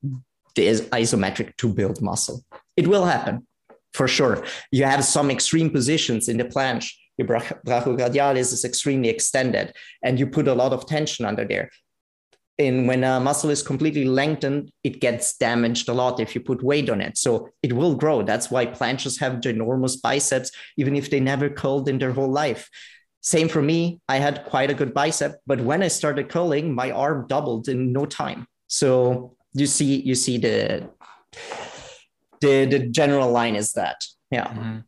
[0.57, 2.45] the isometric to build muscle.
[2.77, 3.47] It will happen
[3.95, 4.45] for sure.
[4.71, 7.29] You have some extreme positions in the planche your
[7.67, 11.71] brachioradialis is extremely extended and you put a lot of tension under there.
[12.59, 16.63] And when a muscle is completely lengthened, it gets damaged a lot if you put
[16.63, 17.17] weight on it.
[17.17, 18.23] So it will grow.
[18.23, 22.69] That's why planches have ginormous biceps, even if they never curled in their whole life.
[23.23, 24.01] Same for me.
[24.09, 27.93] I had quite a good bicep, but when I started curling, my arm doubled in
[27.93, 28.47] no time.
[28.67, 30.91] So you see, you see the
[32.41, 34.05] the the general line is that.
[34.31, 34.49] Yeah.
[34.49, 34.79] Mm-hmm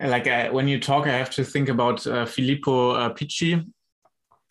[0.00, 3.64] like when you talk, I have to think about uh, Filippo uh, Picci,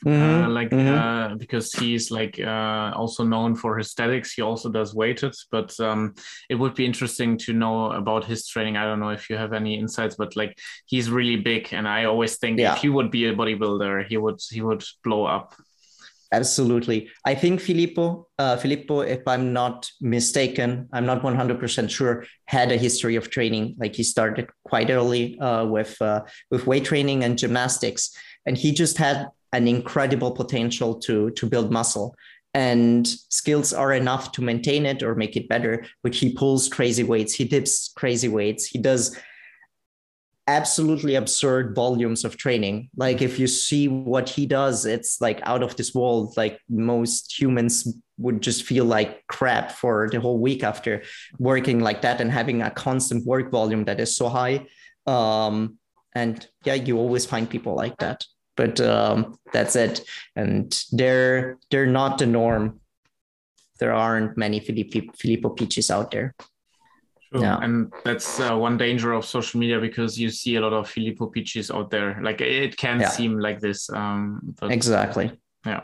[0.06, 0.52] uh, mm-hmm.
[0.52, 0.94] like mm-hmm.
[0.94, 4.34] Uh, because he's like uh, also known for his statics.
[4.34, 6.14] He also does weighted, but um,
[6.50, 8.76] it would be interesting to know about his training.
[8.76, 12.06] I don't know if you have any insights, but like he's really big, and I
[12.06, 12.74] always think yeah.
[12.74, 15.54] if he would be a bodybuilder, he would he would blow up.
[16.34, 17.10] Absolutely.
[17.26, 22.78] I think Filippo, uh, Filippo, if I'm not mistaken, I'm not 100% sure, had a
[22.78, 23.76] history of training.
[23.78, 28.10] Like he started quite early uh, with, uh, with weight training and gymnastics.
[28.48, 32.16] And he just had an incredible potential to, to build muscle.
[32.56, 35.86] And skills are enough to maintain it or make it better.
[36.02, 39.16] But he pulls crazy weights, he dips crazy weights, he does
[40.48, 42.90] absolutely absurd volumes of training.
[42.96, 46.36] Like if you see what he does, it's like out of this world.
[46.36, 51.04] Like most humans would just feel like crap for the whole week after
[51.40, 54.66] working like that and having a constant work volume that is so high.
[55.08, 55.78] Um,
[56.14, 58.26] and yeah, you always find people like that.
[58.56, 60.02] But um, that's it.
[60.36, 62.82] And they're they're not the norm.
[63.80, 66.36] There aren't many Filippo, Filippo Piccis out there.
[67.34, 67.58] Yeah.
[67.62, 71.28] And that's uh, one danger of social media because you see a lot of Filippo
[71.28, 72.20] Piccis out there.
[72.22, 73.10] Like it can yeah.
[73.10, 73.90] seem like this.
[73.90, 75.32] Um, but, exactly.
[75.66, 75.82] Yeah.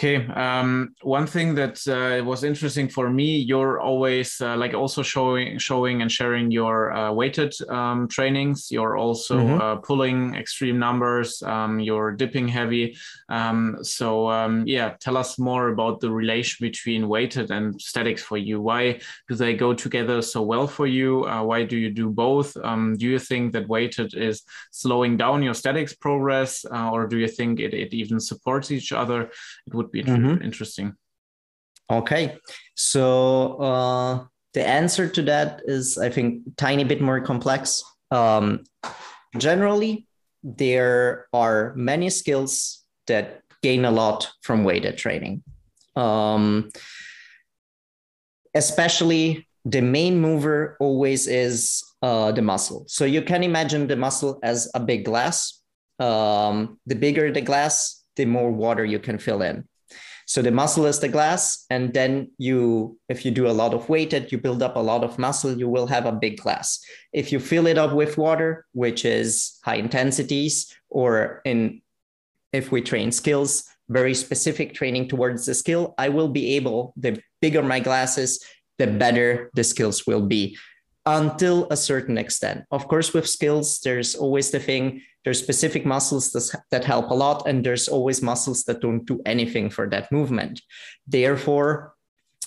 [0.00, 0.26] Okay.
[0.28, 5.58] Um, one thing that uh, was interesting for me, you're always uh, like also showing,
[5.58, 8.70] showing and sharing your uh, weighted um, trainings.
[8.70, 9.60] You're also mm-hmm.
[9.60, 11.42] Uh, pulling extreme numbers.
[11.42, 12.96] Um, you're dipping heavy.
[13.28, 18.38] Um, so um, yeah, tell us more about the relation between weighted and statics for
[18.38, 18.58] you.
[18.58, 21.26] Why do they go together so well for you?
[21.26, 22.56] Uh, why do you do both?
[22.64, 27.18] Um, do you think that weighted is slowing down your statics progress, uh, or do
[27.18, 29.30] you think it, it even supports each other?
[29.66, 30.42] It would be mm-hmm.
[30.42, 30.94] interesting.
[31.90, 32.38] Okay,
[32.76, 34.24] so uh,
[34.54, 37.82] the answer to that is, I think, tiny bit more complex.
[38.10, 38.64] Um,
[39.36, 40.06] generally,
[40.42, 45.42] there are many skills that gain a lot from weighted training.
[45.96, 46.70] Um,
[48.54, 52.84] especially the main mover always is uh, the muscle.
[52.88, 55.60] So you can imagine the muscle as a big glass.
[55.98, 59.68] Um, the bigger the glass, the more water you can fill in.
[60.30, 63.88] So the muscle is the glass, and then you, if you do a lot of
[63.88, 66.78] weighted, you build up a lot of muscle, you will have a big glass.
[67.12, 71.82] If you fill it up with water, which is high intensities, or in
[72.52, 77.20] if we train skills, very specific training towards the skill, I will be able, the
[77.42, 78.40] bigger my glasses,
[78.78, 80.56] the better the skills will be
[81.10, 82.64] until a certain extent.
[82.70, 86.32] Of course, with skills, there's always the thing there's specific muscles
[86.70, 90.62] that help a lot, and there's always muscles that don't do anything for that movement.
[91.06, 91.94] Therefore,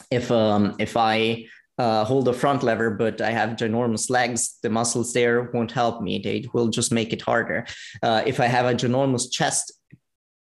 [0.10, 1.46] if um, if I
[1.78, 6.02] uh, hold a front lever, but I have ginormous legs, the muscles there won't help
[6.02, 6.20] me.
[6.20, 7.66] They will just make it harder.
[8.02, 9.72] Uh, if I have a ginormous chest,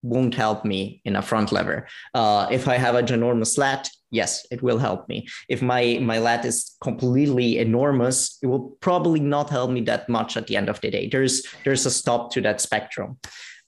[0.01, 1.88] won't help me in a front lever.
[2.13, 5.27] Uh, if I have a ginormous lat, yes, it will help me.
[5.49, 10.37] If my my lat is completely enormous, it will probably not help me that much
[10.37, 11.09] at the end of the day.
[11.09, 13.17] There's there's a stop to that spectrum.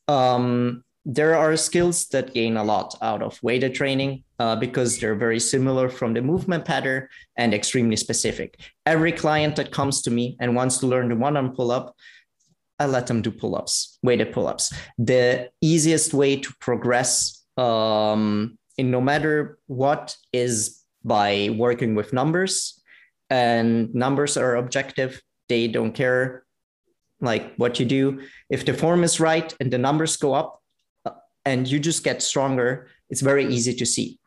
[0.07, 5.15] Um, there are skills that gain a lot out of weighted training uh, because they're
[5.15, 8.59] very similar from the movement pattern and extremely specific.
[8.85, 11.95] Every client that comes to me and wants to learn the one arm pull up,
[12.77, 14.73] I let them do pull ups, weighted pull ups.
[14.97, 22.81] The easiest way to progress um, in no matter what is by working with numbers
[23.29, 25.21] and numbers are objective.
[25.49, 26.45] They don't care
[27.19, 28.21] like what you do.
[28.49, 30.61] If the form is right and the numbers go up
[31.05, 31.11] uh,
[31.45, 34.19] and you just get stronger it's very easy to see.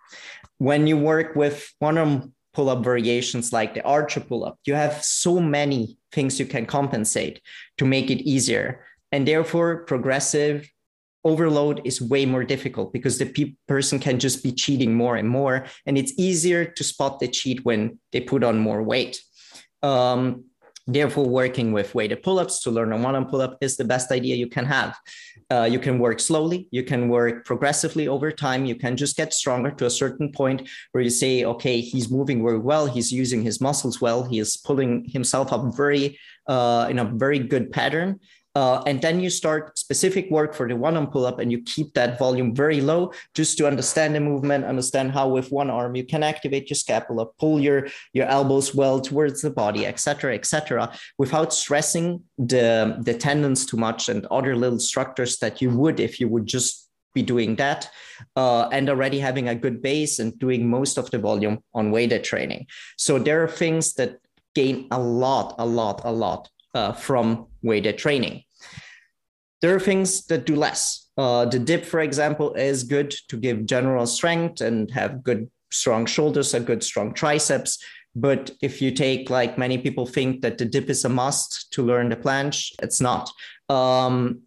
[0.57, 5.39] When you work with one arm pull-up variations like the archer pull-up you have so
[5.39, 7.41] many things you can compensate
[7.79, 8.85] to make it easier.
[9.13, 10.69] And therefore progressive
[11.25, 15.29] overload is way more difficult because the pe- person can just be cheating more and
[15.29, 19.21] more and it's easier to spot the cheat when they put on more weight.
[19.83, 20.45] Um,
[20.87, 24.49] therefore working with weighted pull-ups to learn a one-arm pull-up is the best idea you
[24.49, 24.97] can have.
[25.51, 29.35] Uh, you can work slowly you can work progressively over time you can just get
[29.35, 33.43] stronger to a certain point where you say okay he's moving very well he's using
[33.43, 38.21] his muscles well he is pulling himself up very uh, in a very good pattern
[38.57, 41.63] uh, and then you start specific work for the one arm pull up and you
[41.63, 45.95] keep that volume very low just to understand the movement, understand how with one arm
[45.95, 50.93] you can activate your scapula, pull your, your elbows well towards the body, etc., etc.,
[51.17, 56.19] without stressing the, the tendons too much and other little structures that you would if
[56.19, 57.91] you would just be doing that
[58.37, 62.25] uh, and already having a good base and doing most of the volume on weighted
[62.25, 62.67] training.
[62.97, 64.19] So there are things that
[64.55, 68.45] gain a lot, a lot, a lot uh, from weighted training.
[69.61, 71.09] There are things that do less.
[71.19, 76.07] Uh, the dip, for example, is good to give general strength and have good, strong
[76.07, 77.79] shoulders, and good, strong triceps.
[78.15, 81.83] But if you take, like many people think that the dip is a must to
[81.83, 83.31] learn the planche, it's not.
[83.69, 84.41] Um,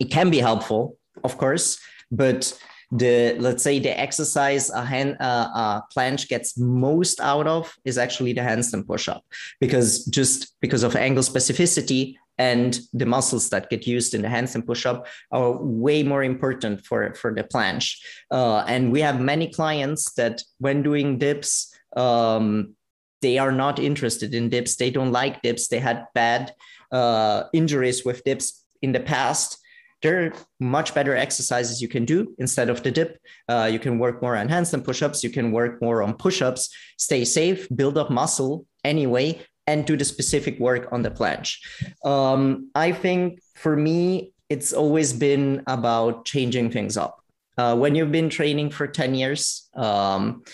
[0.00, 1.78] it can be helpful, of course,
[2.10, 2.58] but
[2.90, 7.98] the let's say the exercise a hand uh, a planche gets most out of is
[7.98, 9.22] actually the handstand push-up
[9.60, 14.64] because just because of angle specificity and the muscles that get used in the handstand
[14.64, 17.96] push-up are way more important for for the planche.
[18.30, 22.74] Uh, and we have many clients that when doing dips um,
[23.20, 24.76] they are not interested in dips.
[24.76, 25.68] They don't like dips.
[25.68, 26.54] They had bad
[26.92, 29.58] uh, injuries with dips in the past
[30.02, 33.18] there are much better exercises you can do instead of the dip.
[33.48, 35.24] Uh, you can work more on handstand push-ups.
[35.24, 36.70] You can work more on push-ups.
[36.98, 41.58] Stay safe, build up muscle anyway, and do the specific work on the planche.
[42.04, 47.22] Um, I think for me, it's always been about changing things up.
[47.58, 50.44] Uh, when you've been training for 10 years, um,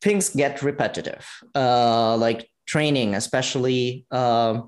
[0.00, 1.26] things get repetitive.
[1.54, 4.62] Uh, like training, especially uh,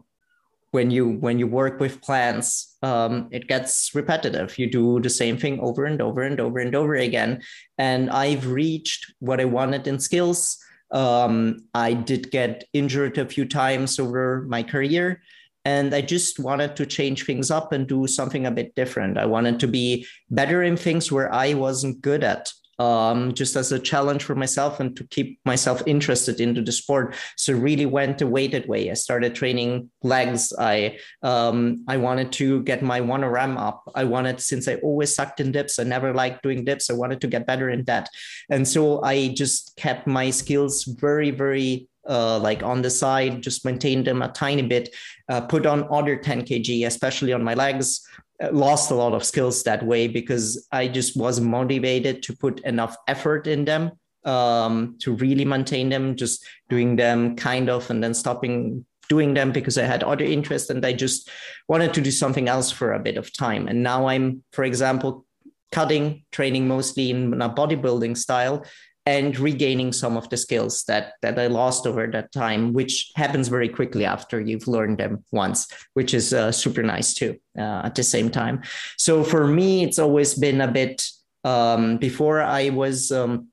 [0.74, 4.58] when you when you work with planches um, it gets repetitive.
[4.58, 7.42] You do the same thing over and over and over and over again.
[7.78, 10.58] And i've reached what i wanted in skills.
[10.90, 15.22] Um, i did get injured a few times over my career
[15.64, 19.16] and i just wanted to change things up and do something a bit different.
[19.16, 23.72] I wanted to be better in things where i wasn't good at um, just as
[23.72, 27.14] a challenge for myself and to keep myself interested into the sport.
[27.36, 28.90] So really went the weighted way.
[28.90, 30.52] I started training legs.
[30.58, 33.90] I um, I wanted to get my one RM up.
[33.94, 35.78] I wanted since I always sucked in dips.
[35.78, 36.90] I never liked doing dips.
[36.90, 38.08] I wanted to get better in that,
[38.50, 43.64] and so I just kept my skills very very uh, like on the side, just
[43.64, 44.94] maintained them a tiny bit,
[45.28, 48.06] uh, put on other 10 kg, especially on my legs,
[48.52, 52.96] lost a lot of skills that way because I just wasn't motivated to put enough
[53.06, 53.92] effort in them
[54.24, 59.52] um, to really maintain them, just doing them kind of and then stopping doing them
[59.52, 61.28] because I had other interests and I just
[61.68, 63.68] wanted to do something else for a bit of time.
[63.68, 65.26] And now I'm, for example,
[65.72, 68.64] cutting, training mostly in a bodybuilding style
[69.06, 73.48] and regaining some of the skills that that I lost over that time, which happens
[73.48, 77.38] very quickly after you've learned them once, which is uh, super nice too.
[77.58, 78.62] Uh, at the same time,
[78.96, 81.06] so for me, it's always been a bit.
[81.44, 83.48] Um, before I was, um,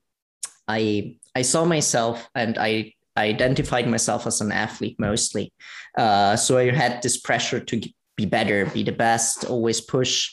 [0.66, 5.52] I I saw myself and I I identified myself as an athlete mostly.
[5.96, 7.80] Uh, so I had this pressure to
[8.16, 10.30] be better, be the best, always push.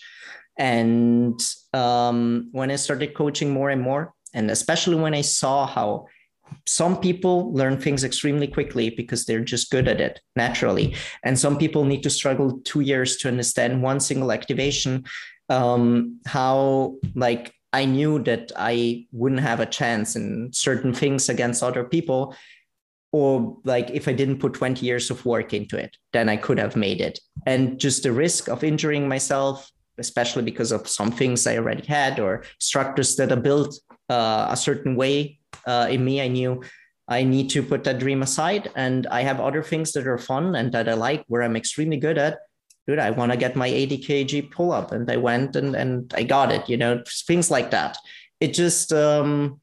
[0.57, 1.39] And
[1.73, 6.07] um, when I started coaching more and more, and especially when I saw how
[6.65, 10.95] some people learn things extremely quickly because they're just good at it naturally.
[11.23, 15.05] And some people need to struggle two years to understand one single activation.
[15.49, 21.63] Um, how, like, I knew that I wouldn't have a chance in certain things against
[21.63, 22.35] other people.
[23.11, 26.59] Or, like, if I didn't put 20 years of work into it, then I could
[26.59, 27.19] have made it.
[27.47, 32.19] And just the risk of injuring myself, especially because of some things I already had
[32.19, 33.79] or structures that are built
[34.09, 36.21] uh, a certain way uh, in me.
[36.21, 36.63] I knew
[37.07, 40.55] I need to put that dream aside, and I have other things that are fun
[40.55, 42.39] and that I like, where I'm extremely good at.
[42.87, 46.13] Dude, I want to get my 80 kg pull up, and I went and and
[46.15, 46.67] I got it.
[46.69, 47.97] You know, things like that.
[48.39, 49.59] It just um,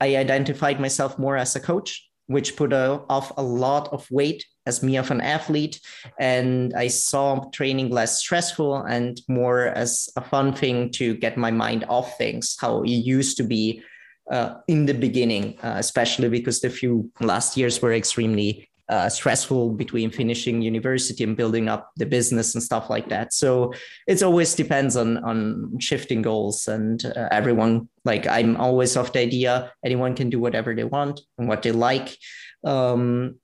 [0.00, 4.44] I identified myself more as a coach, which put a, off a lot of weight
[4.66, 5.80] as me of an athlete
[6.18, 11.50] and i saw training less stressful and more as a fun thing to get my
[11.50, 13.82] mind off things how it used to be
[14.30, 19.70] uh, in the beginning uh, especially because the few last years were extremely uh, stressful
[19.70, 23.32] between finishing university and building up the business and stuff like that.
[23.32, 23.72] So
[24.06, 29.18] it always depends on on shifting goals and uh, everyone like i'm always of the
[29.18, 32.16] idea anyone can do whatever they want and what they like.
[32.64, 33.36] Um,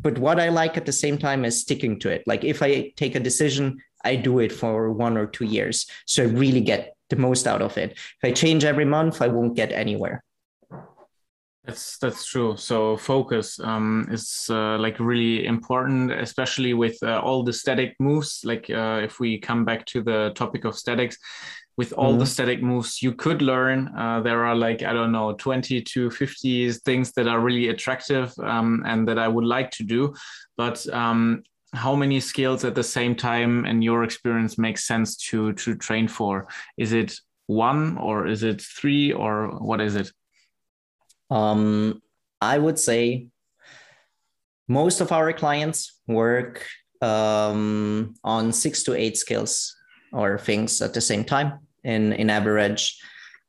[0.00, 2.22] but what I like at the same time is sticking to it.
[2.26, 5.86] Like if I take a decision, I do it for one or two years.
[6.06, 7.92] So I really get the most out of it.
[7.92, 10.22] If I change every month, I won't get anywhere.
[11.68, 12.56] That's that's true.
[12.56, 18.40] So focus um, is uh, like really important, especially with uh, all the static moves.
[18.42, 21.18] Like uh, if we come back to the topic of statics,
[21.78, 22.18] with all mm-hmm.
[22.18, 23.88] the static moves you could learn.
[23.96, 28.34] Uh, there are like, I don't know, 20 to 50 things that are really attractive
[28.40, 30.12] um, and that I would like to do.
[30.56, 35.52] But um, how many skills at the same time, in your experience, makes sense to,
[35.52, 36.48] to train for?
[36.76, 37.14] Is it
[37.46, 40.10] one or is it three or what is it?
[41.30, 42.02] Um,
[42.40, 43.28] I would say
[44.66, 46.66] most of our clients work
[47.00, 49.76] um, on six to eight skills
[50.12, 53.00] or things at the same time in in average,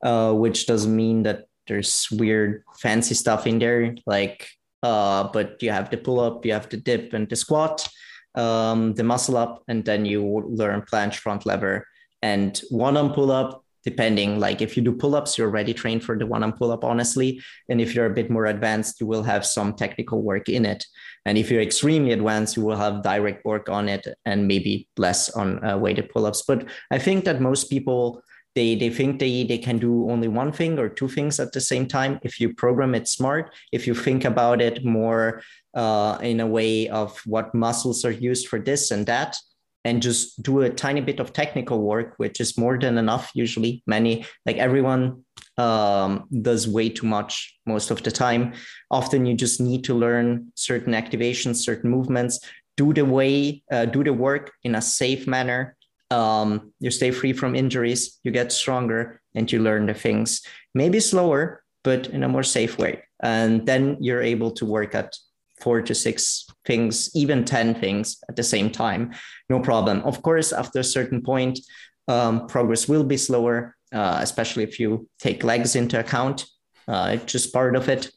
[0.03, 3.95] uh, which doesn't mean that there's weird fancy stuff in there.
[4.05, 4.49] Like,
[4.83, 7.87] uh, but you have the pull up, you have the dip and the squat,
[8.35, 11.85] um, the muscle up, and then you learn planche, front lever,
[12.21, 13.63] and one arm pull up.
[13.85, 16.69] Depending, like if you do pull ups, you're already trained for the one arm pull
[16.69, 17.41] up, honestly.
[17.69, 20.85] And if you're a bit more advanced, you will have some technical work in it.
[21.25, 25.29] And if you're extremely advanced, you will have direct work on it and maybe less
[25.29, 26.43] on uh, weighted pull ups.
[26.47, 28.21] But I think that most people
[28.55, 31.61] they they think they they can do only one thing or two things at the
[31.61, 35.41] same time if you program it smart if you think about it more
[35.75, 39.37] uh, in a way of what muscles are used for this and that
[39.85, 43.81] and just do a tiny bit of technical work which is more than enough usually.
[43.87, 45.23] Many like everyone
[45.57, 48.53] um, does way too much most of the time.
[48.91, 52.39] Often you just need to learn certain activations certain movements
[52.79, 55.75] do the way uh, do the work in a safe manner.
[56.11, 60.41] Um, you stay free from injuries, you get stronger, and you learn the things.
[60.73, 63.03] Maybe slower, but in a more safe way.
[63.21, 65.13] And then you're able to work at
[65.61, 69.13] four to six things, even 10 things at the same time,
[69.49, 70.01] no problem.
[70.01, 71.59] Of course, after a certain point,
[72.07, 76.45] um, progress will be slower, uh, especially if you take legs into account.
[76.87, 78.11] Uh, it's just part of it.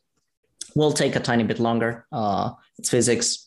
[0.75, 2.07] Will take a tiny bit longer.
[2.11, 3.47] Uh, it's physics,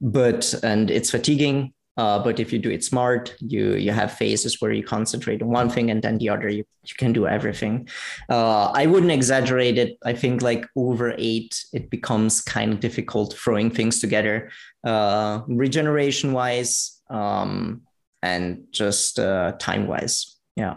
[0.00, 1.72] but and it's fatiguing.
[1.96, 5.48] Uh, but if you do it smart, you you have phases where you concentrate on
[5.48, 6.48] one thing and then the other.
[6.48, 7.88] You you can do everything.
[8.28, 9.96] Uh, I wouldn't exaggerate it.
[10.04, 14.50] I think like over eight, it becomes kind of difficult throwing things together.
[14.84, 17.82] Uh, regeneration wise, um,
[18.22, 20.36] and just uh, time wise.
[20.56, 20.76] Yeah.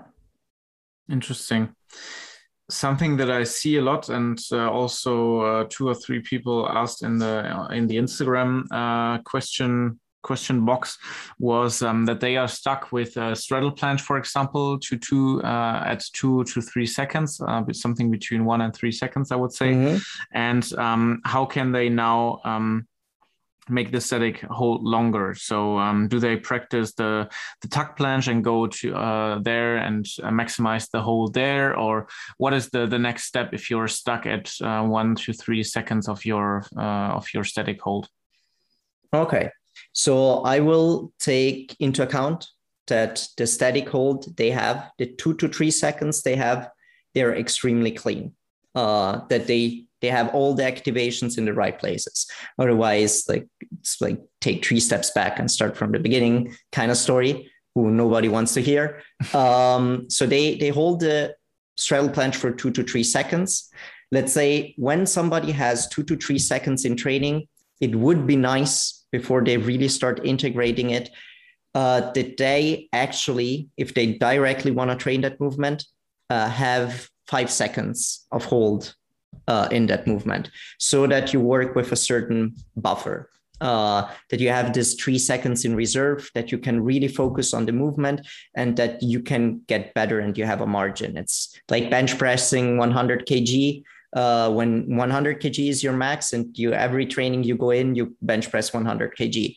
[1.09, 1.69] Interesting.
[2.69, 7.01] Something that I see a lot, and uh, also uh, two or three people asked
[7.01, 8.67] in the in the Instagram
[9.23, 10.97] question question box
[11.39, 15.83] was um, that they are stuck with a straddle planche, for example, to two uh,
[15.85, 19.69] at two to three seconds, uh, something between one and three seconds, I would say.
[19.73, 19.97] Mm-hmm.
[20.33, 22.87] And um, how can they now um,
[23.69, 25.35] make the static hold longer.
[25.35, 27.29] So um, do they practice the
[27.61, 32.07] the tuck planche and go to uh, there and uh, maximize the hold there, or
[32.37, 36.07] what is the the next step if you're stuck at uh, one to three seconds
[36.07, 38.07] of your uh, of your static hold?
[39.13, 39.49] Okay,
[39.97, 42.45] so I will take into account
[42.85, 46.69] that the static hold they have, the two to three seconds they have,
[47.15, 48.33] they're extremely clean.
[48.75, 52.29] Uh, that they they have all the activations in the right places.
[52.59, 53.47] Otherwise, like
[53.79, 57.89] it's like take three steps back and start from the beginning kind of story who
[57.89, 59.01] nobody wants to hear.
[59.33, 61.35] Um, so they they hold the
[61.75, 63.67] straddle planche for two to three seconds.
[64.11, 67.47] Let's say when somebody has two to three seconds in training,
[67.81, 71.09] it would be nice before they really start integrating it
[71.75, 75.85] uh, that they actually, if they directly want to train that movement,
[76.29, 78.95] uh, have five seconds of hold
[79.47, 80.49] uh, in that movement
[80.79, 83.29] so that you work with a certain buffer
[83.61, 87.65] uh, that you have this three seconds in reserve that you can really focus on
[87.65, 91.17] the movement and that you can get better and you have a margin.
[91.17, 93.83] It's like bench pressing 100 kg
[94.15, 98.15] uh, when 100 kg is your max and you every training you go in you
[98.21, 99.55] bench press 100 kg.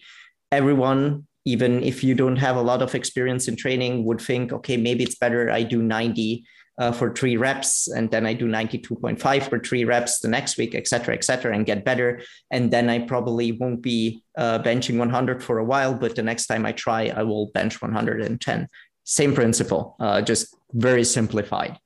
[0.52, 4.76] Everyone even if you don't have a lot of experience in training would think okay
[4.76, 6.44] maybe it's better i do 90
[6.78, 10.74] uh, for three reps and then i do 92.5 for three reps the next week
[10.74, 12.20] et cetera et cetera and get better.
[12.50, 16.46] And then i probably won't be uh, benching 100 for a while but the next
[16.46, 18.68] time i try i will bench 110
[19.04, 21.78] same principle uh, just very simplified.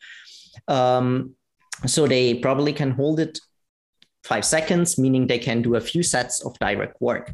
[0.69, 1.35] Um,
[1.87, 3.39] so they probably can hold it
[4.22, 7.32] five seconds meaning they can do a few sets of direct work.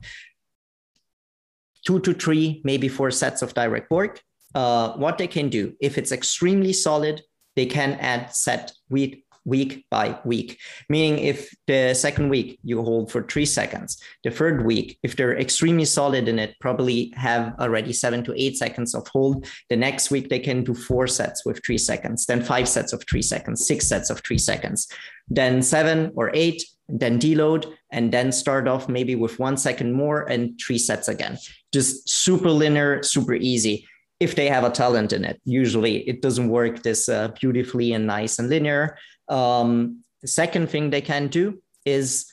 [1.86, 4.20] Two to three maybe four sets of direct work.
[4.55, 7.22] Uh, what they can do if it's extremely solid
[7.57, 10.59] they can add set week week by week.
[10.88, 15.38] Meaning, if the second week you hold for three seconds, the third week, if they're
[15.38, 19.47] extremely solid in it, probably have already seven to eight seconds of hold.
[19.68, 23.05] The next week they can do four sets with three seconds, then five sets of
[23.09, 24.88] three seconds, six sets of three seconds,
[25.28, 30.22] then seven or eight, then deload, and then start off maybe with one second more
[30.28, 31.38] and three sets again.
[31.72, 33.86] Just super linear, super easy
[34.21, 35.41] if they have a talent in it.
[35.45, 38.97] Usually it doesn't work this uh, beautifully and nice and linear.
[39.29, 42.27] Um, the second thing they can do is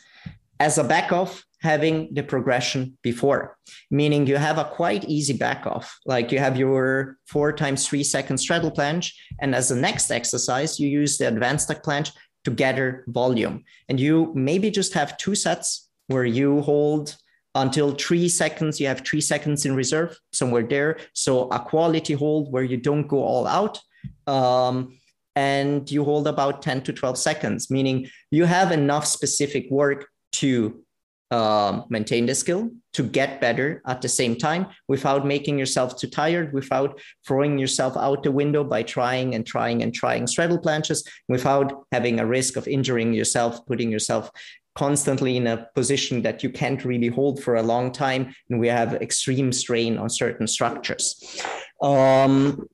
[0.60, 3.58] as a back off, having the progression before,
[3.90, 5.98] meaning you have a quite easy back off.
[6.06, 9.12] Like you have your four times three second straddle planche.
[9.40, 12.12] And as the next exercise, you use the advanced tuck planche
[12.44, 13.64] to gather volume.
[13.90, 17.16] And you maybe just have two sets where you hold
[17.62, 20.98] until three seconds, you have three seconds in reserve somewhere there.
[21.14, 23.80] So a quality hold where you don't go all out.
[24.28, 24.98] Um,
[25.36, 30.84] and you hold about 10 to 12 seconds, meaning you have enough specific work to
[31.30, 36.08] um, maintain the skill, to get better at the same time without making yourself too
[36.08, 41.06] tired, without throwing yourself out the window by trying and trying and trying straddle planches,
[41.28, 44.32] without having a risk of injuring yourself, putting yourself
[44.78, 48.68] constantly in a position that you can't really hold for a long time and we
[48.68, 51.42] have extreme strain on certain structures.
[51.82, 52.68] Um,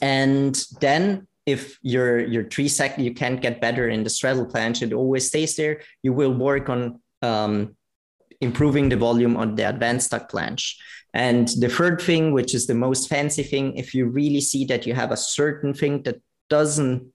[0.00, 4.80] and then if your your three second you can't get better in the straddle planche
[4.82, 7.76] it always stays there you will work on um,
[8.40, 10.76] improving the volume on the advanced tuck planche
[11.14, 14.86] and the third thing which is the most fancy thing if you really see that
[14.86, 17.12] you have a certain thing that doesn't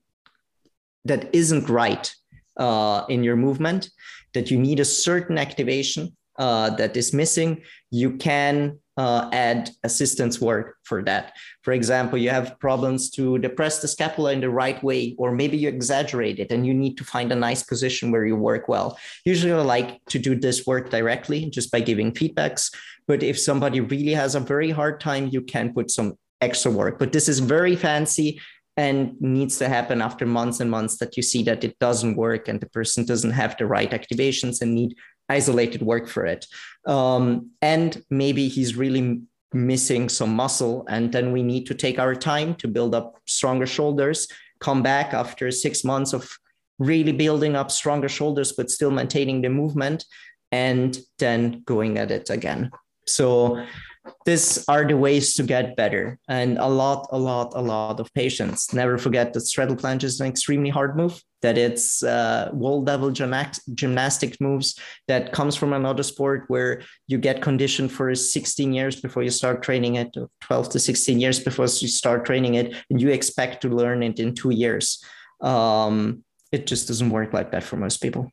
[1.06, 2.14] that isn't right
[2.58, 3.88] uh, in your movement
[4.34, 10.40] that you need a certain activation uh, that is missing, you can uh, add assistance
[10.40, 11.32] work for that.
[11.62, 15.56] For example, you have problems to depress the scapula in the right way, or maybe
[15.56, 18.98] you exaggerate it and you need to find a nice position where you work well.
[19.24, 22.74] Usually, I like to do this work directly just by giving feedbacks.
[23.06, 26.98] But if somebody really has a very hard time, you can put some extra work.
[26.98, 28.40] But this is very fancy
[28.78, 32.46] and needs to happen after months and months that you see that it doesn't work
[32.46, 34.94] and the person doesn't have the right activations and need
[35.28, 36.46] isolated work for it.
[36.86, 39.20] Um, and maybe he's really
[39.52, 40.86] missing some muscle.
[40.88, 44.28] And then we need to take our time to build up stronger shoulders,
[44.60, 46.30] come back after six months of
[46.78, 50.04] really building up stronger shoulders, but still maintaining the movement,
[50.52, 52.70] and then going at it again.
[53.08, 53.66] So
[54.24, 56.18] these are the ways to get better.
[56.28, 60.20] And a lot a lot a lot of patience never forget that straddle planche is
[60.20, 66.02] an extremely hard move that it's uh, wall level gymnastic moves that comes from another
[66.02, 70.78] sport where you get conditioned for 16 years before you start training it 12 to
[70.78, 74.50] 16 years before you start training it and you expect to learn it in two
[74.50, 75.02] years.
[75.40, 78.32] Um, it just doesn't work like that for most people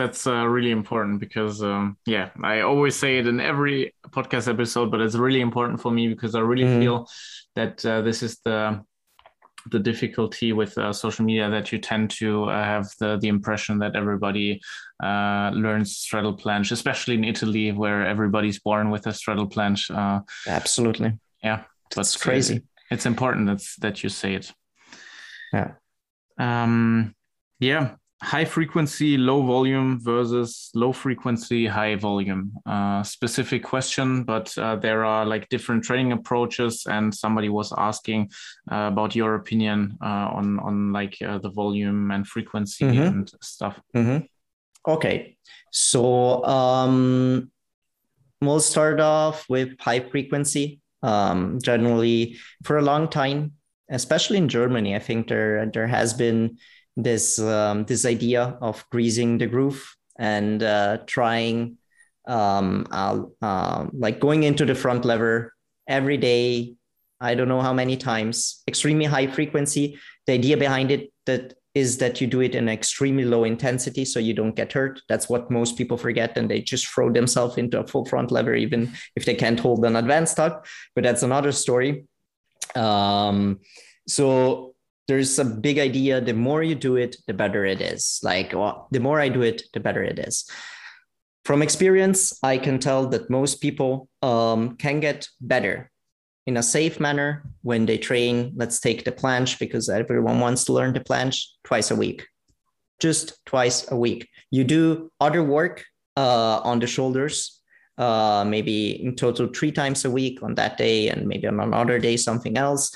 [0.00, 4.90] that's uh, really important because um, yeah i always say it in every podcast episode
[4.90, 6.78] but it's really important for me because i really mm.
[6.80, 7.08] feel
[7.54, 8.82] that uh, this is the
[9.70, 13.78] the difficulty with uh, social media that you tend to uh, have the the impression
[13.78, 14.58] that everybody
[15.02, 20.20] uh, learns straddle planche especially in italy where everybody's born with a straddle planche uh,
[20.48, 21.12] absolutely.
[21.44, 21.62] yeah
[21.94, 22.56] that's crazy.
[22.56, 24.52] it, it's important that's that you say it.
[25.52, 25.72] Yeah.
[26.38, 27.14] Um
[27.58, 32.52] yeah high frequency, low volume versus low frequency, high volume.
[32.66, 38.30] Uh, specific question, but uh, there are like different training approaches, and somebody was asking
[38.70, 43.02] uh, about your opinion uh, on on like uh, the volume and frequency mm-hmm.
[43.02, 43.80] and stuff.
[43.96, 44.26] Mm-hmm.
[44.86, 45.36] Okay,
[45.72, 47.50] so um,
[48.40, 50.80] we'll start off with high frequency.
[51.02, 53.52] Um, generally, for a long time,
[53.90, 56.58] especially in Germany, I think there there has been
[57.02, 61.78] this um, this idea of greasing the groove and uh, trying
[62.26, 65.54] um, uh, like going into the front lever
[65.88, 66.74] every day
[67.20, 69.98] i don't know how many times extremely high frequency.
[70.26, 74.18] The idea behind it that is that you do it in extremely low intensity so
[74.18, 75.00] you don't get hurt.
[75.08, 78.54] That's what most people forget and they just throw themselves into a full front lever
[78.54, 82.06] even if they can't hold an advanced tuck but that's another story.
[82.74, 83.60] Um,
[84.06, 84.74] so
[85.08, 88.20] there's a big idea the more you do it the better it is.
[88.22, 90.48] Like well, the more i do it the better it is.
[91.44, 95.90] From experience i can tell that most people um, can get better
[96.46, 98.52] in a safe manner when they train.
[98.56, 102.26] Let's take the planche because everyone wants to learn the planche twice a week.
[102.98, 104.28] Just twice a week.
[104.50, 105.84] You do other work
[106.16, 107.60] uh, on the shoulders
[108.00, 111.98] uh, maybe in total three times a week on that day and maybe on another
[111.98, 112.92] day something else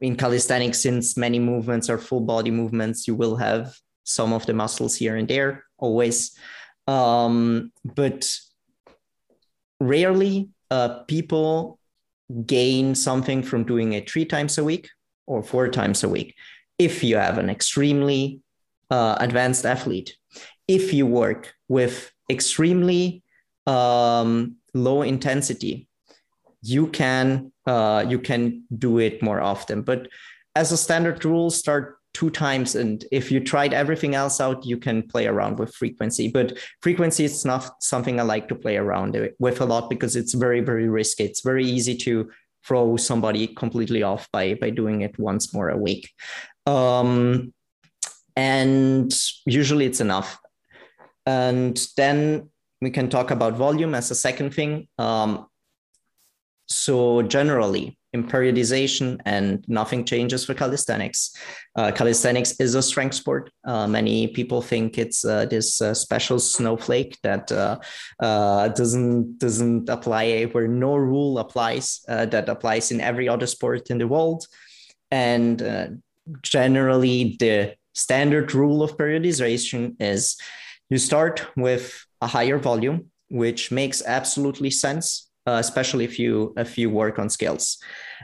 [0.00, 3.74] in calisthenics, since many movements are full body movements, you will have
[4.04, 6.36] some of the muscles here and there always.
[6.86, 8.28] Um, but
[9.78, 11.78] rarely uh, people
[12.46, 14.88] gain something from doing it three times a week
[15.26, 16.34] or four times a week.
[16.78, 18.40] If you have an extremely
[18.90, 20.16] uh, advanced athlete,
[20.66, 23.22] if you work with extremely
[23.66, 25.88] um, low intensity,
[26.62, 29.82] you can uh, you can do it more often.
[29.82, 30.08] But
[30.56, 32.74] as a standard rule, start two times.
[32.74, 36.26] And if you tried everything else out, you can play around with frequency.
[36.26, 40.34] But frequency is not something I like to play around with a lot because it's
[40.34, 41.24] very, very risky.
[41.24, 42.28] It's very easy to
[42.66, 46.10] throw somebody completely off by, by doing it once more a week.
[46.66, 47.54] Um,
[48.34, 49.14] and
[49.46, 50.38] usually it's enough.
[51.24, 52.50] And then
[52.82, 54.88] we can talk about volume as a second thing.
[54.98, 55.46] Um,
[56.70, 61.34] so generally, in periodization and nothing changes for calisthenics.
[61.76, 63.50] Uh, calisthenics is a strength sport.
[63.64, 67.78] Uh, many people think it's uh, this uh, special snowflake that uh,
[68.20, 73.98] uh, doesn't doesn't apply where no rule applies that applies in every other sport in
[73.98, 74.46] the world.
[75.12, 76.02] And
[76.42, 80.36] generally, the standard rule of periodization is
[80.88, 86.78] you start with a higher volume, which makes absolutely sense uh, especially if you if
[86.78, 87.82] you work on skills.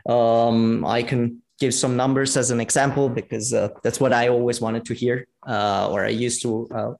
[0.09, 4.61] Um, I can give some numbers as an example because uh, that's what I always
[4.61, 6.69] wanted to hear, uh, or I used to.
[6.75, 6.93] Uh,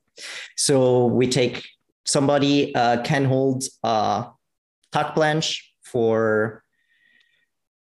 [0.57, 1.65] so we take
[2.05, 4.27] somebody uh, can hold a
[4.93, 6.63] tuck planche for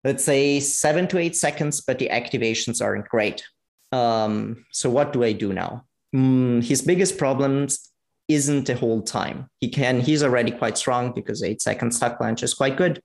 [0.05, 3.43] let's say seven to eight seconds, but the activations aren't great.
[3.91, 5.85] Um, so what do I do now?
[6.15, 7.91] Mm, his biggest problems
[8.29, 9.49] isn't the whole time.
[9.61, 13.01] He can, he's already quite strong because eight seconds tuck planche is quite good,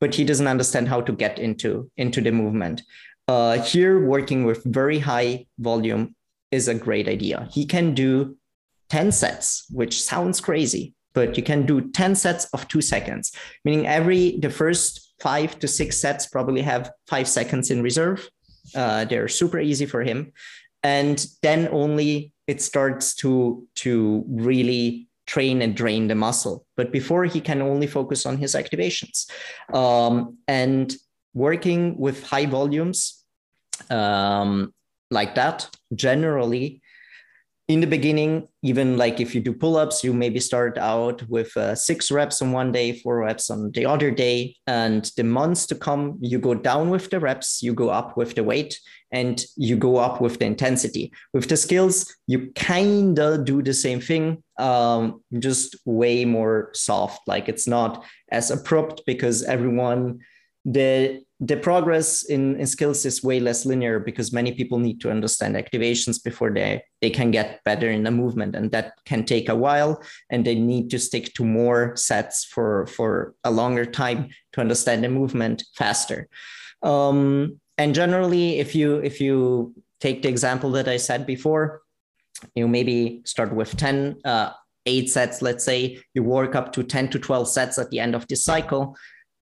[0.00, 2.82] but he doesn't understand how to get into, into the movement.
[3.28, 6.14] Uh, here, working with very high volume
[6.50, 7.48] is a great idea.
[7.50, 8.36] He can do
[8.90, 13.32] 10 sets, which sounds crazy, but you can do 10 sets of two seconds,
[13.64, 18.28] meaning every, the first five to six sets probably have five seconds in reserve.
[18.74, 20.32] Uh, they're super easy for him.
[20.82, 26.66] And then only it starts to, to really train and drain the muscle.
[26.76, 29.30] But before he can only focus on his activations.
[29.72, 30.92] Um, and
[31.34, 33.24] working with high volumes
[33.90, 34.74] um,
[35.10, 36.81] like that, generally
[37.68, 41.56] in the beginning, even like if you do pull ups, you maybe start out with
[41.56, 44.56] uh, six reps on one day, four reps on the other day.
[44.66, 48.34] And the months to come, you go down with the reps, you go up with
[48.34, 48.78] the weight,
[49.12, 51.12] and you go up with the intensity.
[51.32, 57.20] With the skills, you kind of do the same thing, um, just way more soft.
[57.28, 60.20] Like it's not as abrupt because everyone,
[60.64, 65.10] the the progress in, in skills is way less linear because many people need to
[65.10, 68.54] understand activations before they, they can get better in the movement.
[68.54, 70.00] And that can take a while.
[70.30, 75.02] And they need to stick to more sets for, for a longer time to understand
[75.02, 76.28] the movement faster.
[76.80, 81.82] Um, and generally, if you if you take the example that I said before,
[82.54, 84.50] you maybe start with 10, uh,
[84.86, 88.14] eight sets, let's say, you work up to 10 to 12 sets at the end
[88.14, 88.96] of this cycle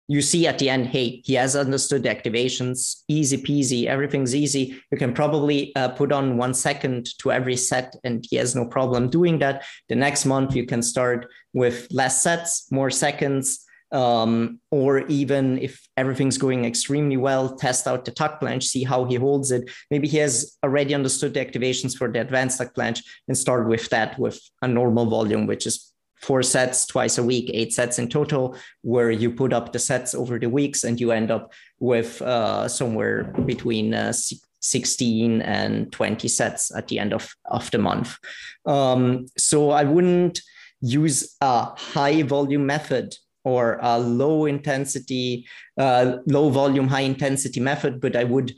[0.08, 4.82] you see at the end, hey, he has understood the activations, easy peasy, everything's easy.
[4.92, 8.66] You can probably uh, put on one second to every set, and he has no
[8.66, 9.66] problem doing that.
[9.90, 15.88] The next month, you can start with less sets, more seconds, um, or even if
[15.98, 19.70] everything's going extremely well, test out the tuck planche, see how he holds it.
[19.92, 23.90] Maybe he has already understood the activations for the advanced tuck planche and start with
[23.90, 28.10] that with a normal volume, which is four sets twice a week, eight sets in
[28.10, 32.22] total, where you put up the sets over the weeks and you end up with
[32.22, 34.14] uh, somewhere between uh,
[34.60, 38.18] 16 and 20 sets at the end of, of the month.
[38.66, 40.42] Um, so I wouldn't
[40.82, 45.48] use a high volume method or a low intensity,
[45.78, 48.54] uh, low volume, high intensity method, but I would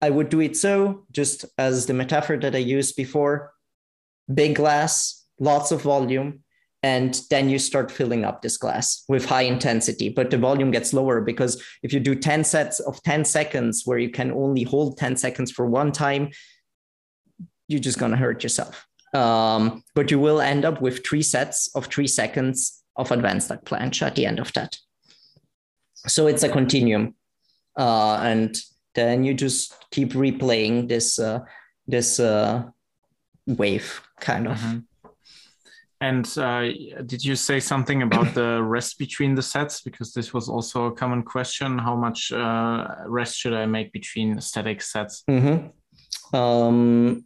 [0.00, 3.52] I would do it so, just as the metaphor that I used before,
[4.32, 6.44] big glass, lots of volume,
[6.84, 10.92] and then you start filling up this glass with high intensity but the volume gets
[10.92, 14.98] lower because if you do 10 sets of 10 seconds where you can only hold
[14.98, 16.30] 10 seconds for one time
[17.68, 18.86] you're just going to hurt yourself.
[19.14, 23.64] Um, but you will end up with three sets of three seconds of advanced tuck
[23.64, 24.76] planche at the end of that.
[26.06, 27.14] So it's a continuum
[27.78, 28.56] uh, and
[28.94, 31.40] then you just keep replaying this uh,
[31.86, 32.64] this uh,
[33.46, 34.58] wave kind of.
[34.58, 34.78] Mm-hmm.
[36.04, 36.64] And uh,
[37.06, 39.80] did you say something about the rest between the sets?
[39.80, 41.78] Because this was also a common question.
[41.78, 45.24] How much uh, rest should I make between static sets?
[45.30, 46.36] Mm-hmm.
[46.36, 47.24] Um,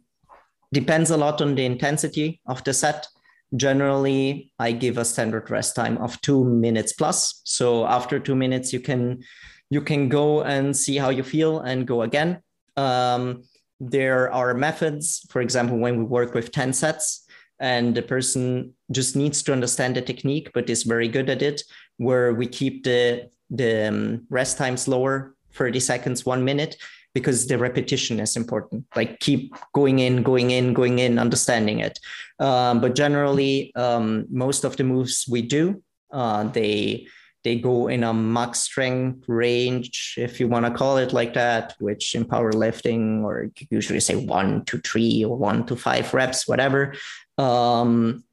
[0.71, 3.05] depends a lot on the intensity of the set.
[3.53, 7.41] Generally, I give a standard rest time of two minutes plus.
[7.43, 9.23] So after two minutes, you can
[9.69, 12.41] you can go and see how you feel and go again.
[12.77, 13.43] Um,
[13.81, 17.28] there are methods, for example, when we work with 10 sets,
[17.59, 21.63] and the person just needs to understand the technique but is very good at it
[21.97, 26.77] where we keep the the um, rest times lower 30 seconds one minute
[27.13, 31.99] because the repetition is important like keep going in going in going in understanding it
[32.39, 35.81] um, but generally um, most of the moves we do
[36.11, 37.07] uh, they
[37.43, 41.73] they go in a max strength range, if you want to call it like that,
[41.79, 46.93] which in powerlifting or usually say one to three or one to five reps, whatever.
[47.39, 48.23] Um,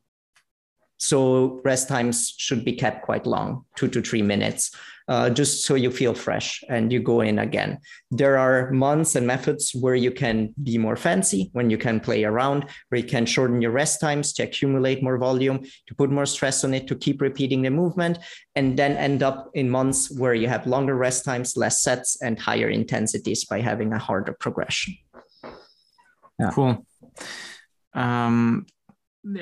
[0.98, 4.74] so rest times should be kept quite long, two to three minutes,
[5.09, 7.78] uh, just so you feel fresh and you go in again.
[8.11, 12.24] There are months and methods where you can be more fancy, when you can play
[12.24, 16.26] around, where you can shorten your rest times to accumulate more volume, to put more
[16.26, 18.18] stress on it, to keep repeating the movement,
[18.57, 22.40] and then end up in months where you have longer rest times, less sets, and
[22.40, 24.96] higher intensities by having a harder progression.
[26.40, 26.50] Yeah.
[26.52, 26.86] Cool.
[27.94, 28.66] Um,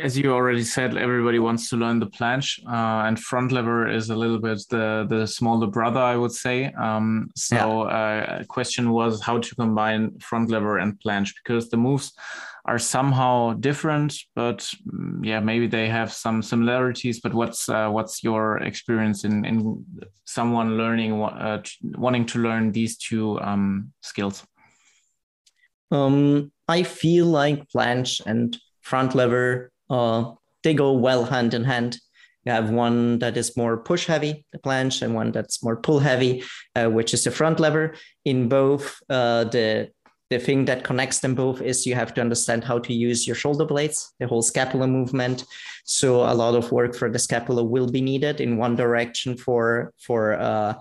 [0.01, 4.11] as you already said, everybody wants to learn the planche, uh, and front lever is
[4.11, 6.73] a little bit the the smaller brother, I would say.
[6.73, 7.97] Um, so, yeah.
[7.97, 12.13] uh, question was how to combine front lever and planche because the moves
[12.67, 17.21] are somehow different, but mm, yeah, maybe they have some similarities.
[17.21, 19.85] But what's uh, what's your experience in in
[20.25, 21.63] someone learning uh,
[21.97, 24.47] wanting to learn these two um, skills?
[25.91, 30.33] Um, I feel like planche and front lever uh,
[30.63, 31.99] they go well hand in hand.
[32.45, 35.99] You have one that is more push heavy, the planche, and one that's more pull
[35.99, 36.45] heavy,
[36.77, 37.95] uh, which is the front lever.
[38.25, 39.91] In both, uh, the
[40.31, 43.37] the thing that connects them both is you have to understand how to use your
[43.37, 45.45] shoulder blades, the whole scapula movement.
[45.85, 49.93] So a lot of work for the scapula will be needed in one direction for
[49.99, 50.75] for uh,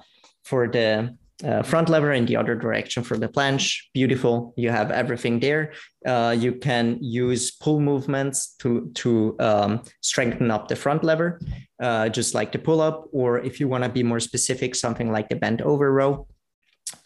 [0.44, 3.82] for the uh, front lever in the other direction for the planche.
[3.94, 4.54] Beautiful.
[4.56, 5.74] You have everything there.
[6.06, 11.40] Uh, you can use pull movements to, to um, strengthen up the front lever,
[11.82, 15.12] uh, just like the pull up, or if you want to be more specific, something
[15.12, 16.28] like the bent over row.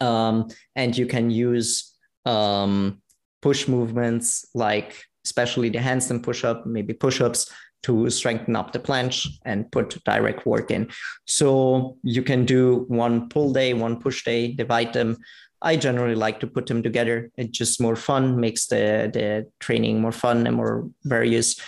[0.00, 1.94] Um, and you can use
[2.26, 3.00] um,
[3.40, 7.52] push movements like especially the handstand push up, maybe push ups
[7.82, 10.88] to strengthen up the planche and put direct work in.
[11.26, 15.16] So you can do one pull day, one push day, divide them.
[15.62, 17.30] I generally like to put them together.
[17.36, 21.60] It's just more fun, makes the, the training more fun and more various.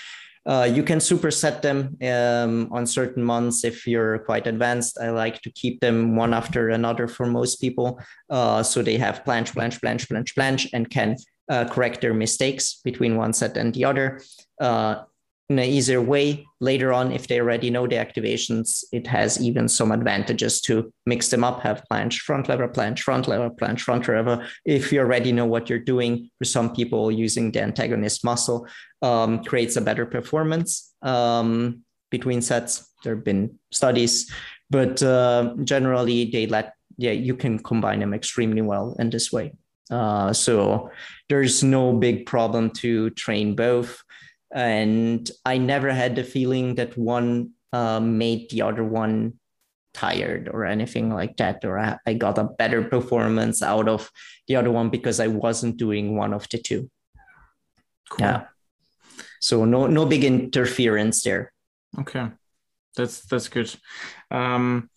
[0.47, 4.99] Uh, you can superset them um, on certain months if you're quite advanced.
[5.01, 8.01] I like to keep them one after another for most people.
[8.31, 11.17] Uh, so they have planche, planche, planche, planche, planche, and can
[11.51, 14.21] uh, correct their mistakes between one set and the other.
[15.51, 16.47] In an easier way.
[16.61, 21.29] Later on if they already know the activations it has even some advantages to mix
[21.29, 25.33] them up have planche front lever planche front lever planche front lever if you already
[25.33, 28.65] know what you're doing for some people using the antagonist muscle
[29.03, 32.89] um, creates a better performance um, between sets.
[33.03, 34.31] There have been studies
[34.69, 39.55] but uh, generally they let yeah you can combine them extremely well in this way.
[39.91, 40.91] Uh, so
[41.29, 44.05] there's no big problem to train both
[44.53, 49.35] and I never had the feeling that one uh, made the other one
[49.93, 54.11] tired or anything like that, or I, I got a better performance out of
[54.49, 56.91] the other one because I wasn't doing one of the two.
[58.11, 58.27] Cool.
[58.27, 58.45] Yeah.
[59.41, 61.53] So no no big interference there.
[61.99, 62.29] Okay,
[62.97, 63.75] that's that's good.
[64.31, 64.91] Um,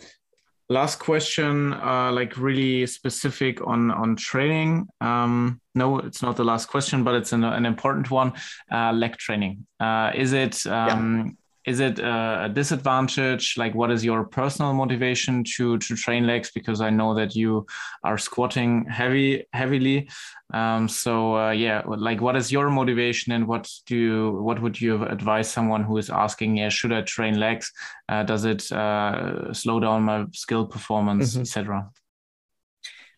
[0.70, 4.88] last question uh, like really specific on on training.
[5.02, 8.34] Um, no it's not the last question but it's an, an important one
[8.72, 9.66] uh, leg training.
[9.80, 13.56] Uh, is it um, is it a, disadvantage?
[13.58, 16.52] Like what is your personal motivation to to train legs?
[16.54, 17.66] Because i know that you
[18.04, 20.10] are squatting heavy heavily.
[20.54, 24.80] Um, so uh, yeah like what is your motivation and what do you what would
[24.80, 27.72] you advise someone who is asking yeah should i train legs?
[28.10, 31.42] Uh, does it uh, slow down my skill performance mm-hmm.
[31.42, 31.90] etc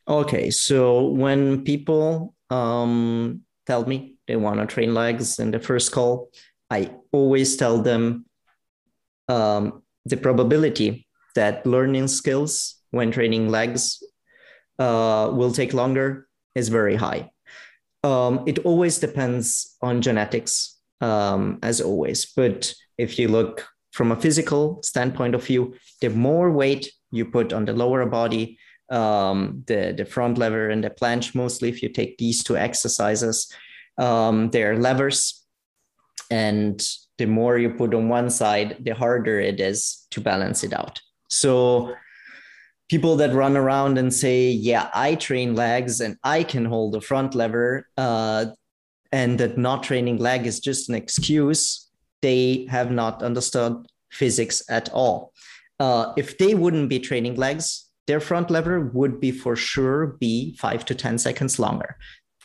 [0.07, 5.91] okay so when people um, tell me they want to train legs in the first
[5.91, 6.29] call
[6.69, 8.24] I always tell them
[9.27, 14.01] um, the probability that learning skills when training legs
[14.79, 17.29] uh, will take longer is very high.
[18.03, 22.25] Um, it always depends on genetics, um, as always.
[22.35, 27.51] But if you look from a physical standpoint of view, the more weight you put
[27.51, 28.59] on the lower body,
[28.91, 33.51] um, the, the front lever and the planche, mostly if you take these two exercises,
[33.97, 35.44] um, they're levers.
[36.35, 36.77] And
[37.19, 39.79] the more you put on one side, the harder it is
[40.11, 40.95] to balance it out.
[41.29, 41.55] So
[42.93, 44.37] people that run around and say,
[44.69, 48.41] "Yeah, I train legs and I can hold the front lever," uh,
[49.11, 51.63] and that not training leg is just an excuse,
[52.21, 53.73] they have not understood
[54.11, 55.31] physics at all.
[55.85, 57.65] Uh, if they wouldn't be training legs,
[58.07, 61.91] their front lever would be for sure be five to ten seconds longer.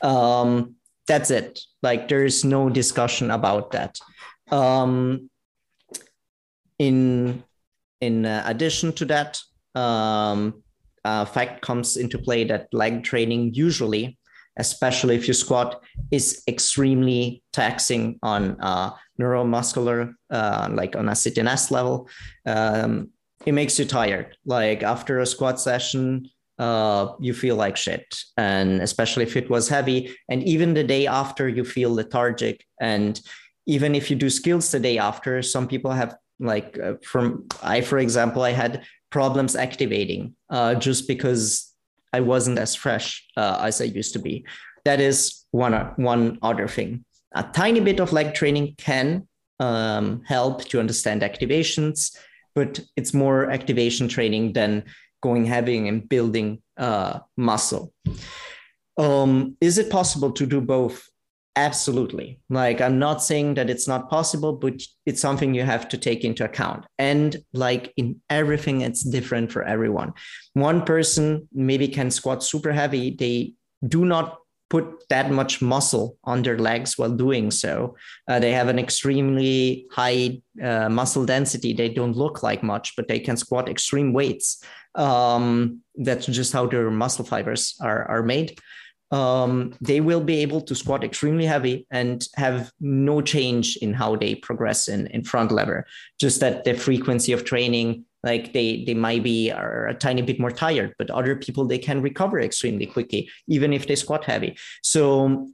[0.03, 0.77] Um,
[1.07, 1.61] that's it.
[1.83, 3.99] Like there's no discussion about that.
[4.51, 5.31] Um,
[6.79, 7.45] in
[8.01, 9.39] in addition to that,
[9.75, 10.63] um,
[11.05, 14.19] fact comes into play that leg training usually,
[14.57, 18.91] especially if you squat, is extremely taxing on uh,
[19.21, 22.09] neuromuscular, uh, like on a CNS level.
[22.47, 23.11] Um,
[23.47, 24.37] it makes you tired.
[24.45, 26.29] Like after a squat session,
[26.61, 28.07] uh, you feel like shit.
[28.37, 30.15] And especially if it was heavy.
[30.29, 33.21] And even the day after, you feel lethargic and
[33.67, 37.83] even if you do skills the day after, some people have like uh, from I,
[37.83, 41.73] for example, I had problems activating uh, just because
[42.13, 44.45] I wasn't as fresh uh, as I used to be.
[44.85, 47.05] That is one one other thing.
[47.33, 49.29] A tiny bit of leg training can
[49.61, 52.17] um, help to understand activations,
[52.55, 54.85] but it's more activation training than
[55.23, 57.93] going heavy and building uh, muscle.
[58.97, 61.09] Um, is it possible to do both?
[61.57, 62.41] Absolutely.
[62.49, 66.25] Like, I'm not saying that it's not possible, but it's something you have to take
[66.25, 66.87] into account.
[66.99, 70.13] And like in everything, it's different for everyone.
[70.55, 73.11] One person maybe can squat super heavy.
[73.11, 73.55] They
[73.87, 74.39] do not
[74.71, 77.97] put that much muscle on their legs while doing so.
[78.29, 81.73] Uh, they have an extremely high uh, muscle density.
[81.73, 84.65] They don't look like much, but they can squat extreme weights.
[84.95, 88.59] Um, that's just how their muscle fibers are, are made.
[89.13, 94.15] Um, they will be able to squat extremely heavy and have no change in how
[94.15, 95.87] they progress in, in front lever.
[96.21, 100.39] Just that the frequency of training like they they might be are a tiny bit
[100.39, 104.55] more tired but other people they can recover extremely quickly even if they squat heavy
[104.83, 105.49] so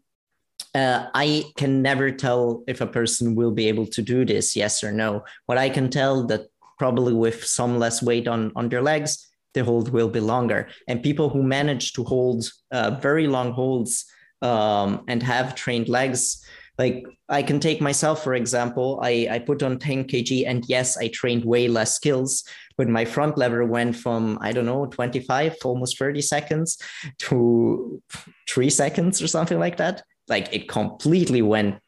[0.77, 4.85] uh, I can never tell if a person will be able to do this, yes
[4.85, 5.25] or no.
[5.47, 6.49] What I can tell that
[6.79, 10.69] probably with some less weight on, on their legs, the hold will be longer.
[10.89, 14.05] And people who manage to hold uh, very long holds
[14.43, 16.45] um, and have trained legs,
[16.79, 20.99] like I can take myself, for example, I, I put on 10 kg and yes,
[20.99, 22.45] I trained way less skills,
[22.77, 26.79] but my front lever went from, I don't know, 25, almost 30 seconds
[27.19, 28.03] to
[28.49, 30.03] three seconds or something like that.
[30.29, 31.79] Like it completely went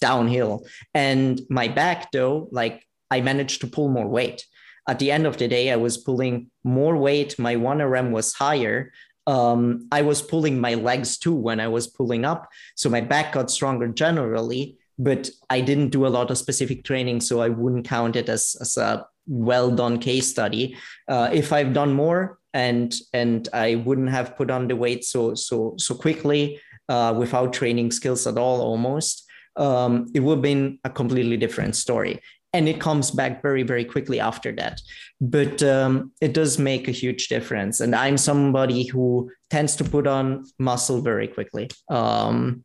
[0.00, 0.64] downhill.
[0.94, 4.44] And my back, though, like I managed to pull more weight.
[4.88, 7.38] At the end of the day, I was pulling more weight.
[7.38, 8.92] My 1RM was higher,
[9.28, 12.48] um, I was pulling my legs too when I was pulling up.
[12.76, 17.20] So my back got stronger generally, but I didn't do a lot of specific training.
[17.20, 20.78] So I wouldn't count it as, as a well done case study.
[21.06, 25.34] Uh, if I've done more and and I wouldn't have put on the weight so
[25.34, 30.78] so so quickly uh, without training skills at all almost, um, it would have been
[30.84, 32.18] a completely different story
[32.52, 34.80] and it comes back very very quickly after that.
[35.20, 37.80] But um, it does make a huge difference.
[37.80, 41.68] And i'm somebody who tends to put on muscle very quickly.
[41.90, 42.64] Um,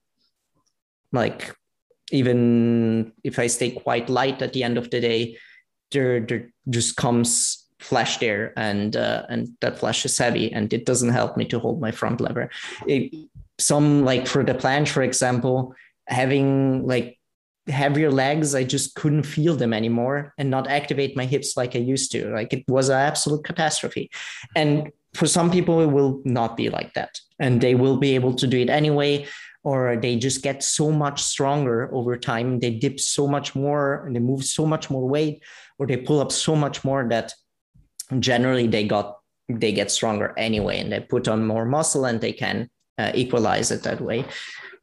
[1.11, 1.55] like
[2.11, 5.38] even if i stay quite light at the end of the day
[5.91, 10.86] there, there just comes flesh there and uh, and that flesh is heavy and it
[10.86, 12.49] doesn't help me to hold my front lever.
[12.88, 13.13] It,
[13.59, 15.75] some like for the planche for example
[16.07, 17.19] having like
[17.68, 21.80] heavier legs, I just couldn't feel them anymore and not activate my hips like I
[21.80, 22.30] used to.
[22.34, 24.11] Like it was an absolute catastrophe.
[24.55, 27.20] And for some people, it will not be like that.
[27.39, 29.28] And they will be able to do it anyway,
[29.64, 32.59] or they just get so much stronger over time.
[32.59, 35.41] They dip so much more and they move so much more weight,
[35.78, 37.34] or they pull up so much more that
[38.20, 42.32] generally they got they get stronger anyway and they put on more muscle and they
[42.32, 44.26] can uh, equalize it that way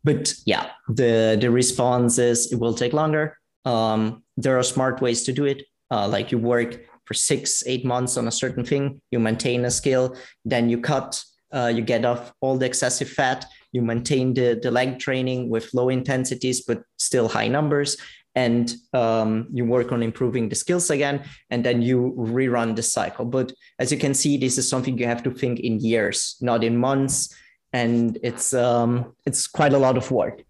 [0.05, 3.37] but yeah, the the response is it will take longer.
[3.65, 5.67] Um, there are smart ways to do it.
[5.91, 9.71] Uh, like you work for six, eight months on a certain thing, you maintain a
[9.71, 11.21] skill, then you cut,
[11.53, 15.75] uh, you get off all the excessive fat, you maintain the, the leg training with
[15.75, 17.97] low intensities, but still high numbers.
[18.37, 23.25] And um, you work on improving the skills again, and then you rerun the cycle.
[23.25, 26.63] But as you can see, this is something you have to think in years, not
[26.63, 27.35] in months
[27.73, 30.43] and it's um, it's quite a lot of work.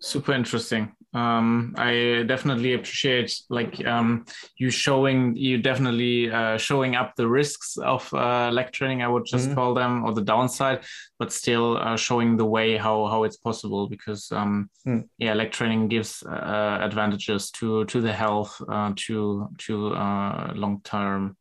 [0.00, 0.92] Super interesting.
[1.14, 4.26] Um, I definitely appreciate like um,
[4.58, 9.02] you showing you definitely uh, showing up the risks of uh, leg training.
[9.02, 9.54] I would just mm-hmm.
[9.54, 10.84] call them or the downside,
[11.18, 15.08] but still uh, showing the way how how it's possible because um, mm.
[15.16, 20.82] yeah, leg training gives uh, advantages to to the health uh, to to uh, long
[20.84, 21.36] term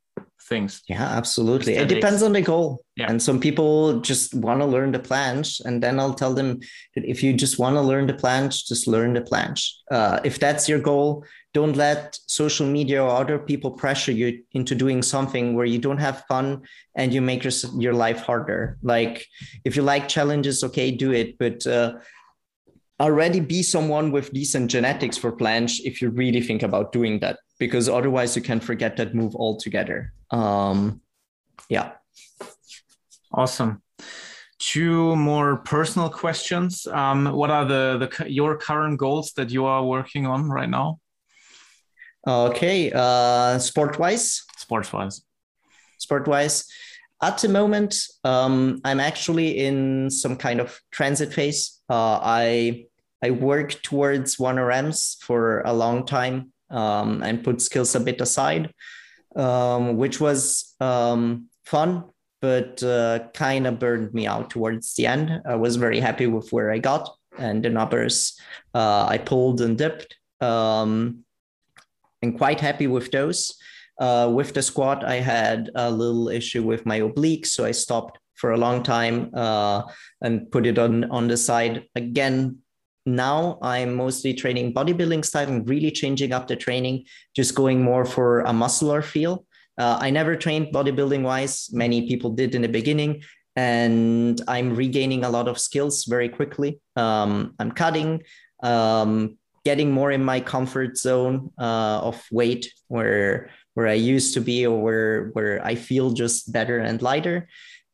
[0.47, 0.81] things.
[0.87, 1.75] Yeah, absolutely.
[1.75, 2.83] It depends on the goal.
[2.95, 3.09] Yeah.
[3.09, 5.59] And some people just want to learn the planche.
[5.63, 6.59] And then I'll tell them
[6.95, 9.71] that if you just want to learn the planche, just learn the planche.
[9.91, 14.75] Uh, if that's your goal, don't let social media or other people pressure you into
[14.75, 16.61] doing something where you don't have fun
[16.95, 18.77] and you make your, your life harder.
[18.81, 19.25] Like
[19.65, 21.37] if you like challenges, okay, do it.
[21.37, 21.95] But uh,
[22.99, 27.37] already be someone with decent genetics for planche if you really think about doing that
[27.59, 30.13] because otherwise you can forget that move altogether.
[30.31, 31.01] Um
[31.69, 31.91] yeah.
[33.31, 33.81] Awesome.
[34.59, 36.87] Two more personal questions.
[36.87, 40.99] Um what are the the your current goals that you are working on right now?
[42.27, 45.21] Okay uh sport wise sport wise
[45.99, 46.65] sport wise
[47.23, 51.81] at the moment um i'm actually in some kind of transit phase.
[51.89, 52.86] Uh i
[53.23, 58.73] i worked towards 1rms for a long time um, and put skills a bit aside,
[59.35, 62.03] um, which was um, fun,
[62.41, 65.41] but uh, kind of burned me out towards the end.
[65.45, 68.39] I was very happy with where I got and the numbers
[68.73, 70.15] uh, I pulled and dipped.
[70.41, 71.23] Um,
[72.21, 73.55] and quite happy with those.
[73.99, 78.19] Uh, with the squat, I had a little issue with my obliques, so I stopped
[78.35, 79.83] for a long time uh,
[80.21, 82.59] and put it on on the side again
[83.07, 87.05] now I'm mostly training bodybuilding style and really changing up the training,
[87.35, 89.45] just going more for a muscular feel.
[89.79, 91.69] Uh, I never trained bodybuilding wise.
[91.71, 93.23] Many people did in the beginning.
[93.57, 96.79] and I'm regaining a lot of skills very quickly.
[96.95, 98.21] Um, I'm cutting,
[98.61, 104.41] um, getting more in my comfort zone uh, of weight where where I used to
[104.41, 107.49] be or where where I feel just better and lighter,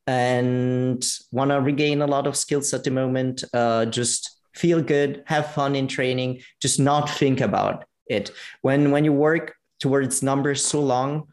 [0.06, 3.44] and want to regain a lot of skills at the moment.
[3.54, 8.32] Uh, just feel good, have fun in training, just not think about it.
[8.62, 11.28] When when you work towards numbers so long,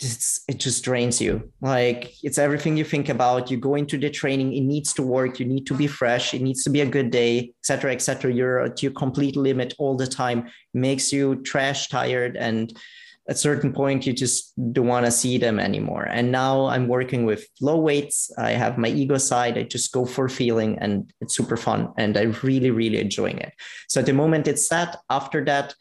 [0.00, 1.52] it's, it just drains you.
[1.60, 3.50] Like it's everything you think about.
[3.50, 5.38] You go into the training, it needs to work.
[5.38, 6.34] You need to be fresh.
[6.34, 8.32] It needs to be a good day, etc., etc.
[8.32, 10.48] You're at your complete limit all the time.
[10.74, 12.76] Makes you trash tired, and
[13.28, 16.04] a certain point, you just don't want to see them anymore.
[16.10, 18.30] And now I'm working with low weights.
[18.36, 19.56] I have my ego side.
[19.56, 23.52] I just go for feeling, and it's super fun, and I'm really, really enjoying it.
[23.88, 24.98] So at the moment, it's that.
[25.08, 25.74] After that,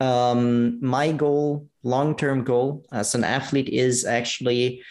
[0.00, 4.82] um, my goal, long term goal as an athlete, is actually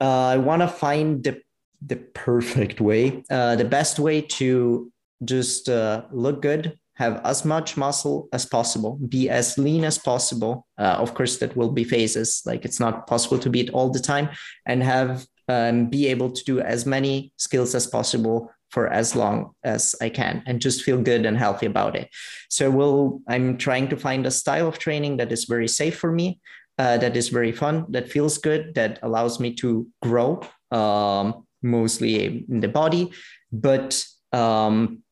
[0.00, 1.40] uh, I want to find the
[1.84, 4.90] the perfect way, uh, the best way to
[5.24, 10.66] just uh, look good, have as much muscle as possible, be as lean as possible.
[10.78, 12.42] Uh, of course, that will be phases.
[12.44, 14.28] Like it's not possible to be it all the time,
[14.66, 19.52] and have um, be able to do as many skills as possible for as long
[19.62, 22.08] as I can and just feel good and healthy about it.
[22.50, 26.10] So we'll, I'm trying to find a style of training that is very safe for
[26.10, 26.40] me,
[26.78, 30.40] uh, that is very fun, that feels good, that allows me to grow
[30.72, 33.12] um, mostly in the body,
[33.52, 35.02] but um,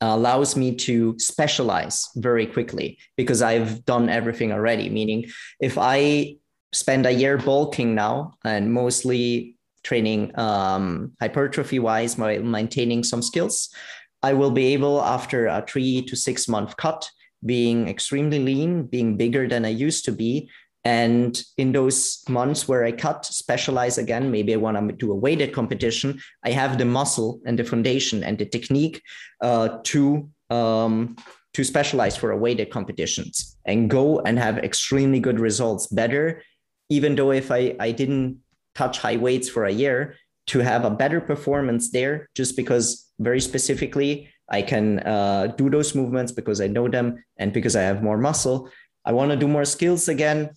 [0.00, 4.88] allows me to specialize very quickly because I've done everything already.
[4.88, 5.26] Meaning,
[5.60, 6.36] if I
[6.72, 13.70] spend a year bulking now and mostly training um, hypertrophy wise while maintaining some skills.
[14.22, 17.08] I will be able, after a three to six month cut,
[17.46, 20.50] being extremely lean, being bigger than I used to be.
[20.88, 25.20] And in those months where I cut, specialize again, maybe I want to do a
[25.26, 26.18] weighted competition,
[26.48, 29.02] I have the muscle and the foundation and the technique
[29.42, 31.16] uh, to um,
[31.54, 36.42] to specialize for a weighted competitions and go and have extremely good results better
[36.88, 38.38] even though if I, I didn't
[38.74, 40.14] touch high weights for a year
[40.48, 45.94] to have a better performance there just because very specifically I can uh, do those
[45.94, 48.70] movements because I know them and because I have more muscle.
[49.04, 50.50] I want to do more skills again.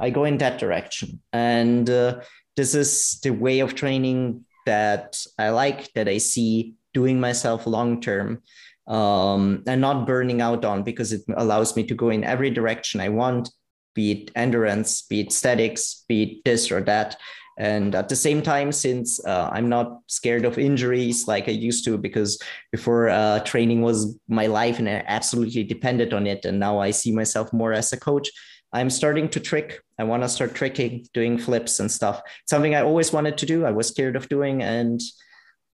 [0.00, 1.20] I go in that direction.
[1.32, 2.20] And uh,
[2.56, 8.00] this is the way of training that I like, that I see doing myself long
[8.00, 8.42] term
[8.86, 13.00] um, and not burning out on because it allows me to go in every direction
[13.00, 13.50] I want,
[13.94, 17.16] be it endurance, be it statics, be it this or that.
[17.58, 21.84] And at the same time, since uh, I'm not scared of injuries like I used
[21.86, 22.40] to, because
[22.70, 26.44] before uh, training was my life and I absolutely depended on it.
[26.44, 28.30] And now I see myself more as a coach.
[28.72, 29.80] I'm starting to trick.
[29.98, 32.20] I want to start tricking, doing flips and stuff.
[32.46, 33.64] Something I always wanted to do.
[33.64, 35.00] I was scared of doing and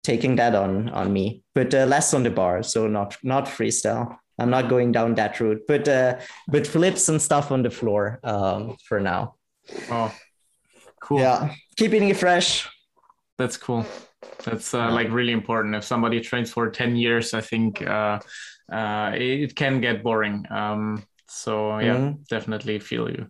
[0.02, 2.62] taking that on on me, but uh, less on the bar.
[2.62, 4.16] So not not freestyle.
[4.38, 6.18] I'm not going down that route, but uh,
[6.48, 9.34] but flips and stuff on the floor um, for now.
[9.90, 10.14] Oh,
[11.00, 11.20] cool.
[11.20, 12.68] Yeah keeping it fresh.
[13.38, 13.84] That's cool.
[14.44, 15.74] That's uh, like really important.
[15.74, 18.20] If somebody trains for 10 years, I think uh,
[18.70, 20.44] uh, it can get boring.
[20.50, 22.22] Um, so yeah, mm-hmm.
[22.28, 23.28] definitely feel you.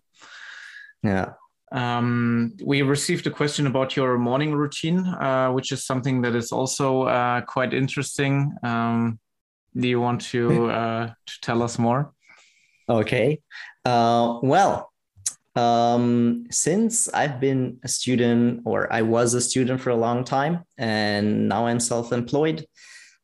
[1.03, 1.33] Yeah.
[1.73, 6.53] Um, we received a question about your morning routine, uh, which is something that is
[6.53, 8.55] also uh, quite interesting.
[8.63, 9.19] Um,
[9.77, 12.13] do you want to uh, to tell us more?
[12.89, 13.41] Okay.
[13.85, 14.93] well,
[15.57, 20.65] um, since I've been a student, or I was a student for a long time,
[20.79, 22.67] and now I'm self employed,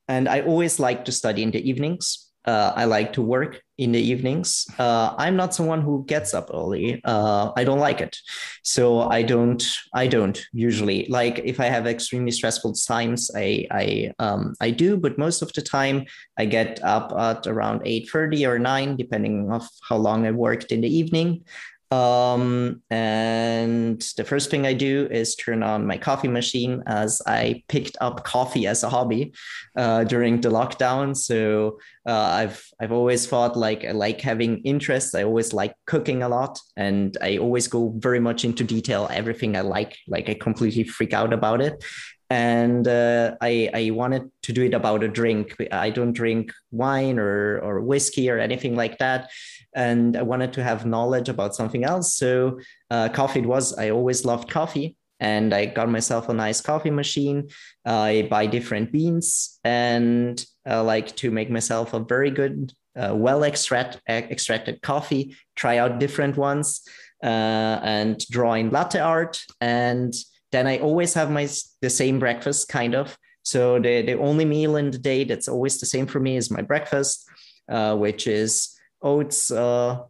[0.09, 2.31] and I always like to study in the evenings.
[2.45, 4.67] Uh, I like to work in the evenings.
[4.79, 7.01] Uh, I'm not someone who gets up early.
[7.03, 8.15] Uh, I don't like it,
[8.63, 9.65] so I don't.
[9.95, 13.31] I don't usually like if I have extremely stressful times.
[13.35, 16.05] I I um, I do, but most of the time
[16.39, 20.73] I get up at around eight thirty or nine, depending of how long I worked
[20.73, 21.45] in the evening.
[21.91, 27.65] Um, and the first thing I do is turn on my coffee machine as I
[27.69, 29.35] picked up coffee as a hobby
[29.75, 31.17] uh, during the lockdown.
[31.17, 35.15] So uh, I've I've always thought like I like having interests.
[35.17, 39.09] I always like cooking a lot, and I always go very much into detail.
[39.11, 41.85] Everything I like, like I completely freak out about it
[42.31, 45.57] and uh, I, I wanted to do it about a drink.
[45.73, 49.31] I don't drink wine or, or whiskey or anything like that.
[49.75, 52.15] And I wanted to have knowledge about something else.
[52.15, 54.97] So uh, coffee was, I always loved coffee.
[55.19, 57.49] And I got myself a nice coffee machine.
[57.85, 63.15] Uh, I buy different beans and I like to make myself a very good, uh,
[63.15, 66.81] well extract, extracted coffee, try out different ones
[67.23, 70.15] uh, and draw in latte art and
[70.53, 71.49] then I always have my
[71.81, 73.17] the same breakfast, kind of.
[73.43, 76.51] So the the only meal in the day that's always the same for me is
[76.51, 77.29] my breakfast,
[77.69, 80.03] uh, which is oats, uh,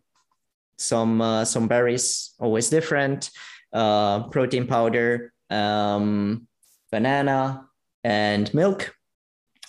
[0.76, 3.30] some uh, some berries, always different,
[3.72, 6.48] uh, protein powder, um,
[6.90, 7.66] banana,
[8.02, 8.94] and milk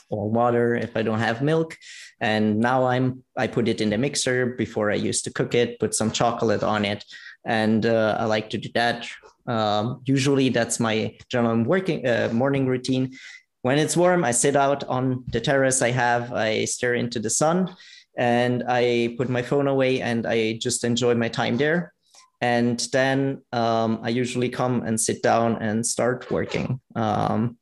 [0.09, 1.77] or water if I don't have milk.
[2.19, 5.79] And now I'm I put it in the mixer before I used to cook it,
[5.79, 7.03] put some chocolate on it,
[7.45, 9.07] and uh, I like to do that.
[9.47, 13.13] Um, usually that's my general working uh, morning routine.
[13.63, 16.33] When it's warm, I sit out on the terrace I have.
[16.33, 17.75] I stare into the sun,
[18.17, 21.93] and I put my phone away and I just enjoy my time there.
[22.41, 26.81] And then um, I usually come and sit down and start working.
[26.95, 27.57] Um,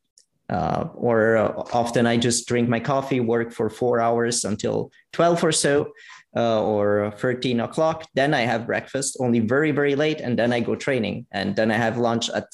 [0.49, 5.43] uh, or uh, often I just drink my coffee, work for four hours until 12
[5.43, 5.91] or so,
[6.35, 8.06] uh, or 13 o'clock.
[8.14, 11.26] Then I have breakfast only very, very late, and then I go training.
[11.31, 12.47] And then I have lunch at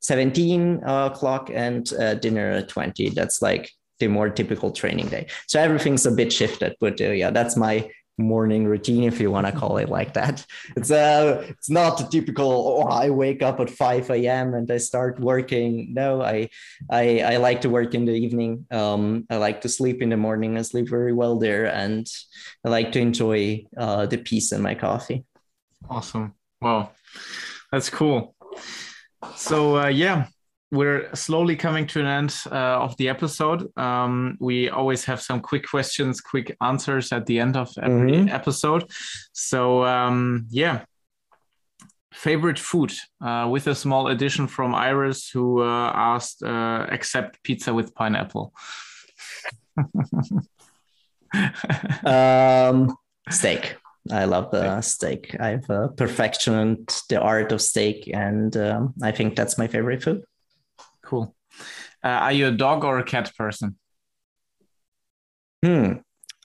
[0.00, 3.10] 17 o'clock and uh, dinner at 20.
[3.10, 5.26] That's like the more typical training day.
[5.46, 7.90] So everything's a bit shifted, but uh, yeah, that's my
[8.20, 10.44] morning routine if you want to call it like that.
[10.76, 14.78] It's uh it's not a typical oh i wake up at 5 a.m and i
[14.78, 15.94] start working.
[15.94, 16.48] No i
[16.90, 18.66] i i like to work in the evening.
[18.70, 20.56] Um i like to sleep in the morning.
[20.58, 22.06] I sleep very well there and
[22.64, 25.24] i like to enjoy uh the peace in my coffee.
[25.88, 26.34] Awesome.
[26.60, 26.90] Wow
[27.72, 28.34] that's cool.
[29.36, 30.26] So uh, yeah
[30.70, 33.66] we're slowly coming to an end uh, of the episode.
[33.76, 38.28] Um, we always have some quick questions, quick answers at the end of every mm-hmm.
[38.28, 38.90] episode.
[39.32, 40.84] So, um, yeah,
[42.12, 47.74] favorite food uh, with a small addition from Iris, who uh, asked, uh, accept pizza
[47.74, 48.52] with pineapple.
[52.04, 52.96] um,
[53.28, 53.76] steak.
[54.10, 55.36] I love the steak.
[55.38, 60.22] I've uh, perfected the art of steak, and um, I think that's my favorite food.
[61.10, 61.34] Cool.
[62.04, 63.76] Uh, are you a dog or a cat person?
[65.64, 65.94] Hmm.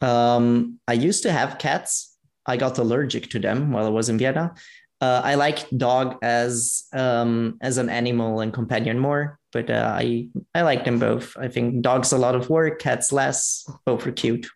[0.02, 2.18] Um, I used to have cats.
[2.48, 4.56] I got allergic to them while I was in Vienna.
[5.00, 10.30] Uh, I like dog as um, as an animal and companion more, but uh, I
[10.56, 11.38] I like them both.
[11.38, 13.70] I think dogs a lot of work, cats less.
[13.86, 14.48] Both are cute.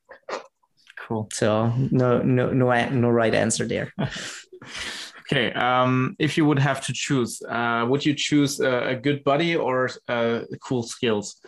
[0.97, 1.29] Cool.
[1.33, 3.93] So no no no no right answer there.
[5.31, 9.23] Okay, um, if you would have to choose, uh, would you choose a, a good
[9.23, 11.39] body or uh, cool skills?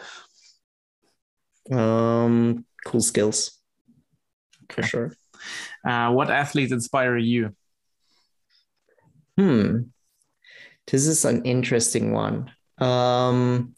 [1.72, 3.58] Um, cool skills.
[4.64, 5.12] Okay, sure.
[5.84, 7.56] Uh, what athletes inspire you?
[9.38, 9.90] Hmm,
[10.86, 12.52] this is an interesting one.
[12.78, 13.76] Um,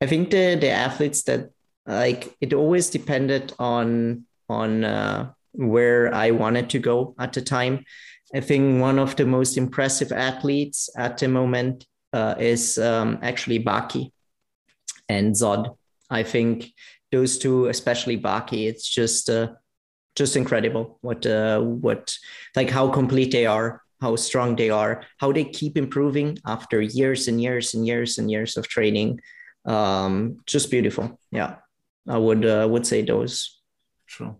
[0.00, 1.50] I think the the athletes that
[1.86, 7.84] like it always depended on on uh, where I wanted to go at the time.
[8.34, 13.62] I think one of the most impressive athletes at the moment uh, is um, actually
[13.62, 14.10] Baki
[15.08, 15.76] and Zod.
[16.10, 16.72] I think
[17.12, 19.52] those two, especially Baki, it's just uh,
[20.16, 22.16] just incredible what uh, what
[22.56, 27.28] like how complete they are, how strong they are, how they keep improving after years
[27.28, 29.20] and years and years and years of training.
[29.64, 31.20] Um, just beautiful.
[31.30, 31.56] Yeah,
[32.08, 33.60] I would uh, would say those.
[34.08, 34.36] True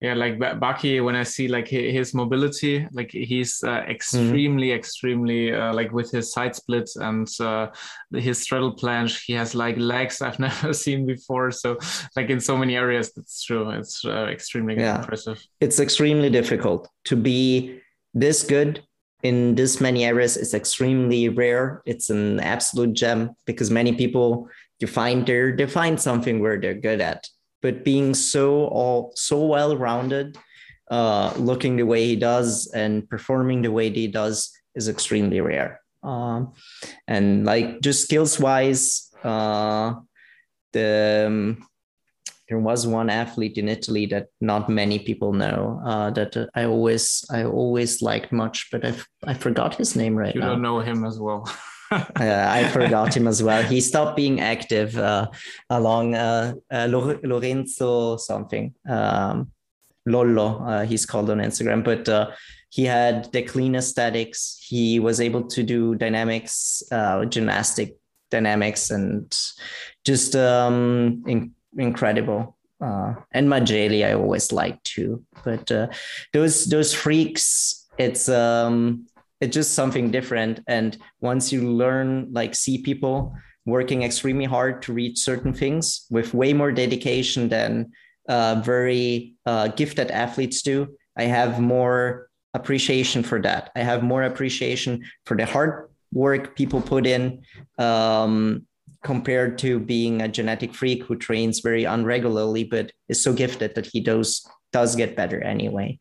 [0.00, 4.78] yeah like baki when i see like his mobility like he's uh, extremely mm-hmm.
[4.78, 7.68] extremely uh, like with his side splits and uh,
[8.12, 11.50] his straddle planche he has like legs i've never seen before.
[11.50, 11.78] So
[12.16, 13.70] like in so many areas that's true.
[13.70, 14.98] It's uh, extremely yeah.
[14.98, 15.42] impressive.
[15.60, 17.80] It's extremely difficult to be
[18.14, 18.82] this good
[19.22, 20.36] in this many areas.
[20.36, 21.82] It's extremely rare.
[21.86, 24.48] It's an absolute gem because many people
[24.78, 27.26] you find they're they find something where they're good at
[27.62, 30.38] but being so all so well rounded,
[30.90, 35.80] uh, looking the way he does and performing the way he does is extremely rare.
[36.02, 36.52] Um,
[37.08, 39.94] and like just skills wise, uh,
[40.72, 41.66] the um,
[42.48, 47.24] there was one athlete in Italy that not many people know uh, that I always
[47.30, 48.94] I always liked much, but I
[49.26, 50.46] I forgot his name right you now.
[50.46, 51.50] You don't know him as well.
[51.90, 53.62] uh, I forgot him as well.
[53.62, 55.28] He stopped being active uh,
[55.70, 56.86] along uh, uh
[57.22, 58.74] Lorenzo something.
[58.88, 59.52] Um,
[60.04, 62.30] Lollo, uh, he's called on Instagram, but uh,
[62.70, 64.58] he had the cleanest statics.
[64.60, 66.82] He was able to do dynamics,
[67.28, 67.96] gymnastic
[68.30, 69.36] dynamics, and
[70.04, 72.56] just um, in- incredible.
[72.80, 75.24] and Majeli, I always liked too.
[75.44, 75.70] But
[76.32, 79.06] those those freaks, it's um,
[79.40, 80.60] it's just something different.
[80.66, 83.34] And once you learn like see people
[83.64, 87.92] working extremely hard to reach certain things with way more dedication than
[88.28, 92.26] uh, very uh, gifted athletes do i have more
[92.56, 93.70] appreciation for that.
[93.76, 97.42] I have more appreciation for the hard work people put in
[97.78, 98.66] um,
[99.04, 103.86] compared to being a genetic freak who trains very unregularly but is so gifted that
[103.86, 105.98] he does does get better anyway.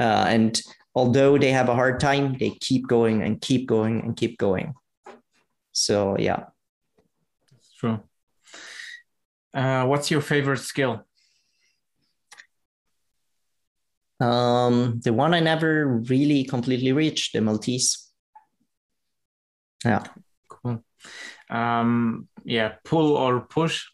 [0.00, 0.60] Uh, and
[0.98, 4.74] although they have a hard time they keep going and keep going and keep going
[5.72, 6.44] so yeah
[7.50, 7.98] that's true
[9.54, 11.04] uh, what's your favorite skill
[14.20, 18.10] um, the one i never really completely reached the maltese
[19.84, 20.02] yeah
[20.48, 20.82] cool
[21.50, 23.84] um, yeah, pull or push.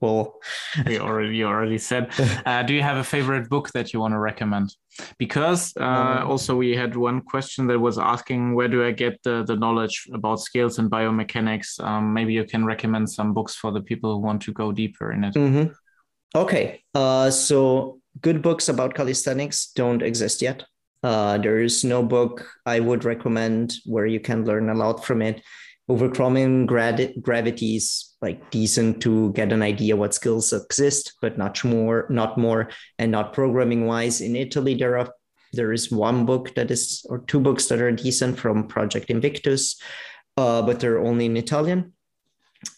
[0.00, 0.40] Pull.
[0.86, 2.10] we already you already said.
[2.46, 4.74] Uh, do you have a favorite book that you want to recommend?
[5.18, 9.22] Because uh, um, also we had one question that was asking where do I get
[9.22, 11.82] the, the knowledge about scales and biomechanics?
[11.82, 15.12] Um, maybe you can recommend some books for the people who want to go deeper
[15.12, 15.34] in it.
[15.34, 15.72] Mm-hmm.
[16.34, 20.64] Okay, uh, so good books about calisthenics don't exist yet.
[21.02, 25.22] Uh, there is no book I would recommend where you can learn a lot from
[25.22, 25.42] it
[25.90, 31.62] overcoming grad- gravity is like decent to get an idea what skills exist but not
[31.64, 32.68] more not more
[32.98, 35.12] and not programming wise in italy there are
[35.52, 39.80] there is one book that is or two books that are decent from project invictus
[40.36, 41.92] uh, but they're only in italian.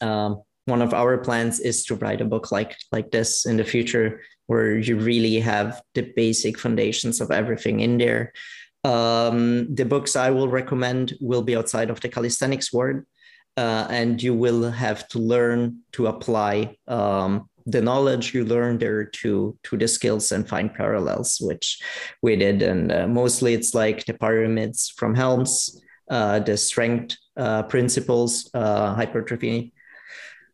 [0.01, 3.65] Um, one of our plans is to write a book like like this in the
[3.65, 8.33] future where you really have the basic foundations of everything in there.
[8.85, 13.03] Um, the books I will recommend will be outside of the calisthenics world,
[13.57, 19.05] uh, and you will have to learn to apply um, the knowledge you learn there
[19.05, 21.81] to to the skills and find parallels, which
[22.23, 22.63] we did.
[22.63, 25.81] And uh, mostly it's like the pyramids from Helms,
[26.11, 29.73] uh, the strength uh, principles, uh, hypertrophy.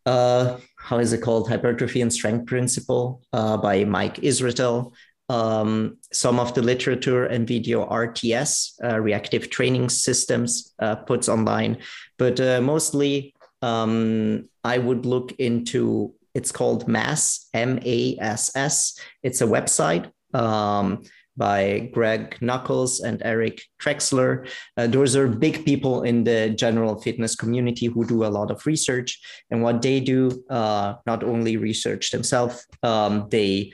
[0.06, 1.48] How is it called?
[1.48, 4.92] Hypertrophy and strength principle by Mike Israetel
[5.28, 11.78] um, some of the literature and video RTS, uh, reactive training systems, uh, puts online.
[12.18, 18.98] But uh, mostly, um, I would look into it's called MASS, M A S S.
[19.22, 20.10] It's a website.
[20.34, 21.02] Um,
[21.38, 24.50] by Greg Nuckols and Eric Trexler.
[24.76, 28.66] Uh, those are big people in the general fitness community who do a lot of
[28.66, 29.20] research.
[29.50, 33.72] And what they do, uh, not only research themselves, um, they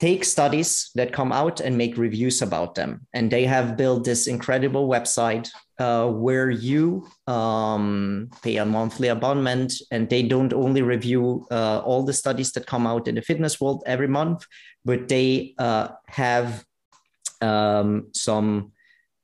[0.00, 3.06] take studies that come out and make reviews about them.
[3.12, 9.74] And they have built this incredible website uh, where you um, pay a monthly abonnement
[9.90, 13.60] and they don't only review uh, all the studies that come out in the fitness
[13.60, 14.46] world every month,
[14.84, 16.64] but they uh, have
[17.42, 18.72] um, some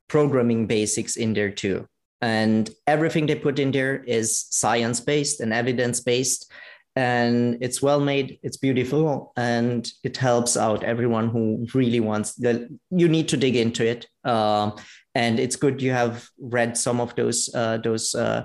[0.09, 1.89] programming basics in there too.
[2.21, 6.51] And everything they put in there is science based and evidence based
[6.97, 12.67] and it's well made it's beautiful and it helps out everyone who really wants that
[12.91, 14.07] you need to dig into it.
[14.25, 14.75] Um,
[15.15, 18.45] and it's good you have read some of those uh, those uh,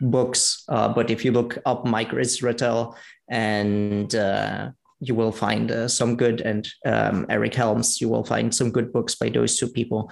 [0.00, 0.64] books.
[0.68, 2.96] Uh, but if you look up mike Israetel
[3.28, 4.70] and uh,
[5.00, 8.90] you will find uh, some good and um, eric helms you will find some good
[8.90, 10.10] books by those two people.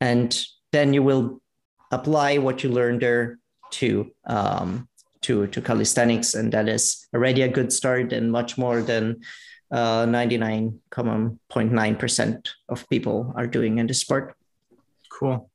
[0.00, 0.36] And
[0.72, 1.40] then you will
[1.92, 3.38] apply what you learned there
[3.70, 4.88] to um,
[5.24, 9.22] to to calisthenics, and that is already a good start and much more than
[9.70, 14.34] uh, 99.9% of people are doing in this sport.
[15.10, 15.50] Cool.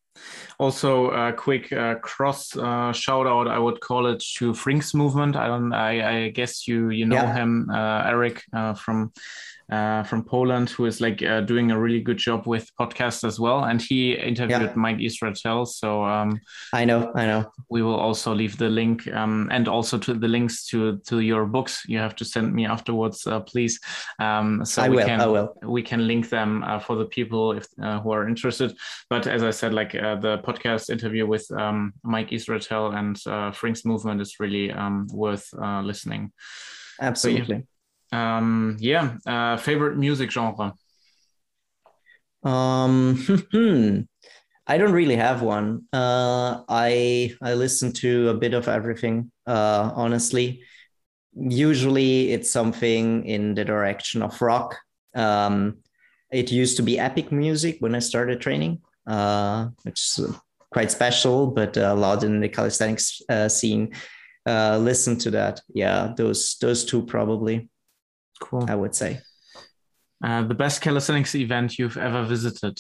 [0.60, 5.38] Also, a quick uh, cross uh, shout out, I would call it to Frinks movement.
[5.38, 7.34] I don't, I, I guess you you know yeah.
[7.34, 9.14] him, uh, Eric uh, from
[9.72, 13.40] uh, from Poland who is like uh, doing a really good job with podcasts as
[13.40, 13.66] well.
[13.66, 14.74] And he interviewed yeah.
[14.76, 15.68] Mike Israetel.
[15.68, 16.40] So um,
[16.74, 17.52] I know, I know.
[17.70, 21.46] We will also leave the link um, and also to the links to to your
[21.46, 21.84] books.
[21.88, 23.80] You have to send me afterwards, uh, please.
[24.20, 25.54] Um, so I we will, can I will.
[25.64, 28.76] we can link them uh, for the people if uh, who are interested.
[29.10, 33.52] But as I said, like uh, the podcast interview with um, Mike Israetel and uh,
[33.52, 36.32] Frinks Movement is really um, worth listening.
[37.02, 37.60] Absolutely.
[37.60, 37.79] So,
[38.12, 40.74] um, yeah, uh, favorite music genre.
[42.44, 43.18] Um,
[44.68, 45.86] I don't really have one.
[45.92, 49.32] Uh, I I listen to a bit of everything.
[49.48, 50.64] Uh, honestly,
[51.34, 54.78] usually it's something in the direction of rock.
[55.16, 55.80] Um,
[56.32, 60.36] it used to be epic music when I started training, uh, which is
[60.72, 63.92] quite special, but a lot in the calisthenics uh, scene
[64.46, 65.62] uh, listen to that.
[65.74, 67.70] Yeah, those those two probably.
[68.40, 68.66] Cool.
[68.68, 69.22] I would say.
[70.24, 72.78] Uh, the best calisthenics event you've ever visited?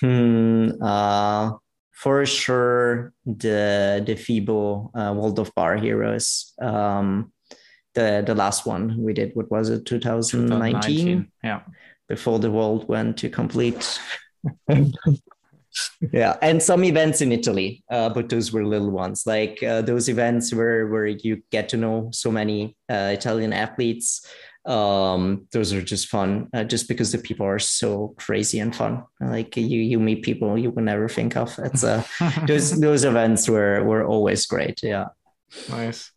[0.00, 0.70] Hmm.
[0.82, 1.52] Uh,
[1.92, 6.52] for sure, the the FIBO uh, World of Bar Heroes.
[6.60, 7.32] Um,
[7.94, 9.30] the the last one we did.
[9.34, 9.86] What was it?
[9.86, 10.48] 2019.
[10.48, 11.60] 2019 yeah.
[12.08, 13.98] Before the world went to complete
[16.12, 19.24] yeah, and some events in Italy, uh, but those were little ones.
[19.26, 24.26] Like uh, those events where where you get to know so many uh, Italian athletes.
[24.66, 29.04] Um, those are just fun, uh, just because the people are so crazy and fun.
[29.20, 31.54] Like you, you meet people you would never think of.
[31.58, 32.02] It's uh,
[32.46, 34.82] those those events were were always great.
[34.82, 35.08] Yeah,
[35.68, 36.10] nice,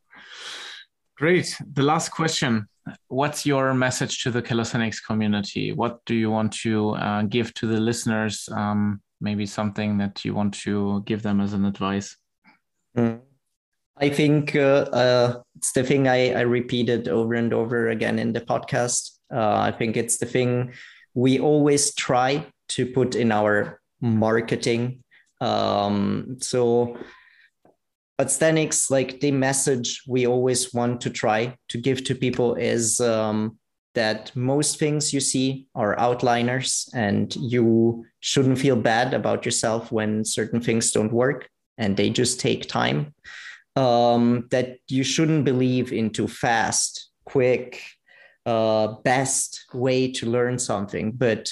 [1.17, 1.57] great.
[1.73, 2.67] The last question
[3.07, 5.71] what's your message to the calisthenics community?
[5.71, 8.47] What do you want to uh, give to the listeners?
[8.51, 12.17] Um, maybe something that you want to give them as an advice.
[12.95, 13.21] Mm.
[13.99, 18.31] I think uh, uh, it's the thing I, I, repeated over and over again in
[18.31, 19.17] the podcast.
[19.33, 20.73] Uh, I think it's the thing
[21.15, 25.03] we always try to put in our marketing.
[25.41, 26.95] Um, so
[28.17, 32.99] but Stanix, like the message we always want to try to give to people is
[32.99, 33.59] um,
[33.95, 40.23] that most things you see are outliners and you shouldn't feel bad about yourself when
[40.23, 43.13] certain things don't work and they just take time.
[43.75, 47.81] Um, that you shouldn't believe into fast, quick,
[48.45, 51.51] uh, best way to learn something, but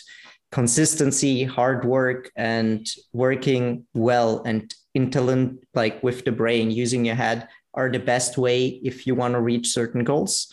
[0.51, 7.47] consistency, hard work, and working well and intelligent, like with the brain, using your head,
[7.73, 10.51] are the best way if you want to reach certain goals.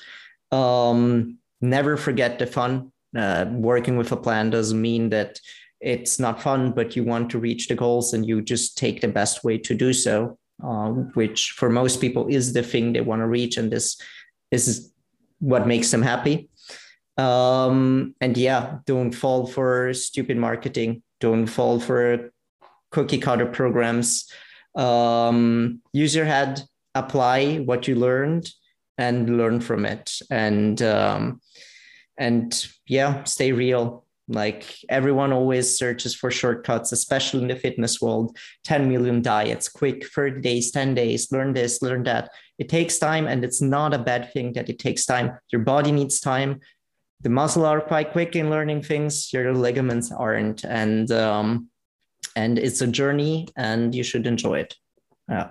[0.50, 2.93] Um, never forget the fun.
[3.16, 5.39] Uh, working with a plan doesn't mean that
[5.80, 9.09] it's not fun, but you want to reach the goals and you just take the
[9.09, 13.20] best way to do so, uh, which for most people is the thing they want
[13.20, 13.56] to reach.
[13.56, 14.01] And this,
[14.51, 14.93] this is
[15.40, 16.48] what makes them happy.
[17.18, 21.02] Um, and yeah, don't fall for stupid marketing.
[21.20, 22.32] Don't fall for
[22.90, 24.30] cookie cutter programs.
[24.74, 26.62] Um, use your head,
[26.94, 28.48] apply what you learned,
[28.98, 30.12] and learn from it.
[30.31, 31.40] And um,
[32.19, 34.05] and yeah, stay real.
[34.28, 38.36] Like everyone always searches for shortcuts, especially in the fitness world.
[38.64, 42.31] 10 million diets, quick 30 days, 10 days, learn this, learn that.
[42.59, 45.39] It takes time, and it's not a bad thing that it takes time.
[45.51, 46.60] Your body needs time.
[47.20, 50.64] The muscle are quite quick in learning things, your ligaments aren't.
[50.64, 51.69] And um,
[52.36, 54.74] and it's a journey and you should enjoy it
[55.28, 55.51] yeah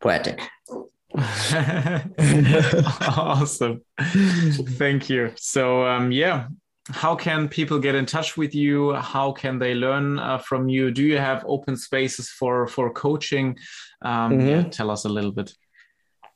[0.00, 0.40] poetic
[3.16, 3.82] awesome.
[3.98, 5.32] Thank you.
[5.36, 6.46] So um, yeah
[6.90, 8.94] how can people get in touch with you?
[8.94, 10.90] How can they learn uh, from you?
[10.90, 13.56] Do you have open spaces for for coaching?
[14.02, 14.48] Um, mm-hmm.
[14.48, 15.52] yeah, tell us a little bit.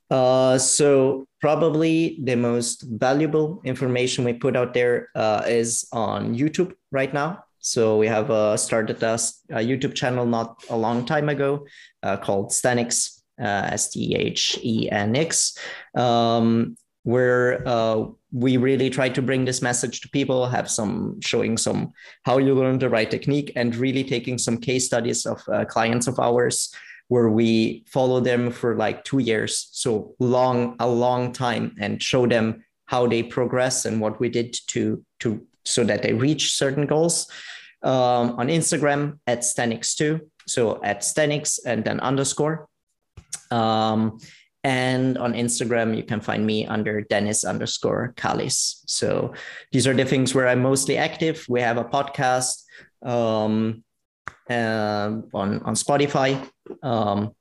[0.08, 6.72] Uh, so probably the most valuable information we put out there uh, is on youtube
[6.92, 7.42] right now.
[7.58, 9.14] So we have uh, started a,
[9.50, 11.66] a, YouTube channel not a long time ago
[12.04, 15.58] uh, called Sthenix, uh, S T H E N X,
[15.96, 21.56] um, where uh, we really try to bring this message to people, have some showing
[21.56, 21.92] some
[22.24, 26.06] how you learn the right technique, and really taking some case studies of uh, clients
[26.06, 26.74] of ours
[27.08, 32.26] where we follow them for like two years, so long, a long time, and show
[32.26, 36.86] them how they progress and what we did to to so that they reach certain
[36.86, 37.28] goals
[37.82, 40.20] um, on Instagram at Stanix2.
[40.46, 42.68] So at Stanix and then underscore.
[43.50, 44.18] Um,
[44.64, 48.82] and on Instagram, you can find me under Dennis underscore Kalis.
[48.86, 49.32] So
[49.70, 51.46] these are the things where I'm mostly active.
[51.48, 52.64] We have a podcast
[53.04, 53.84] um,
[54.50, 56.44] uh, on, on Spotify
[56.82, 57.32] um,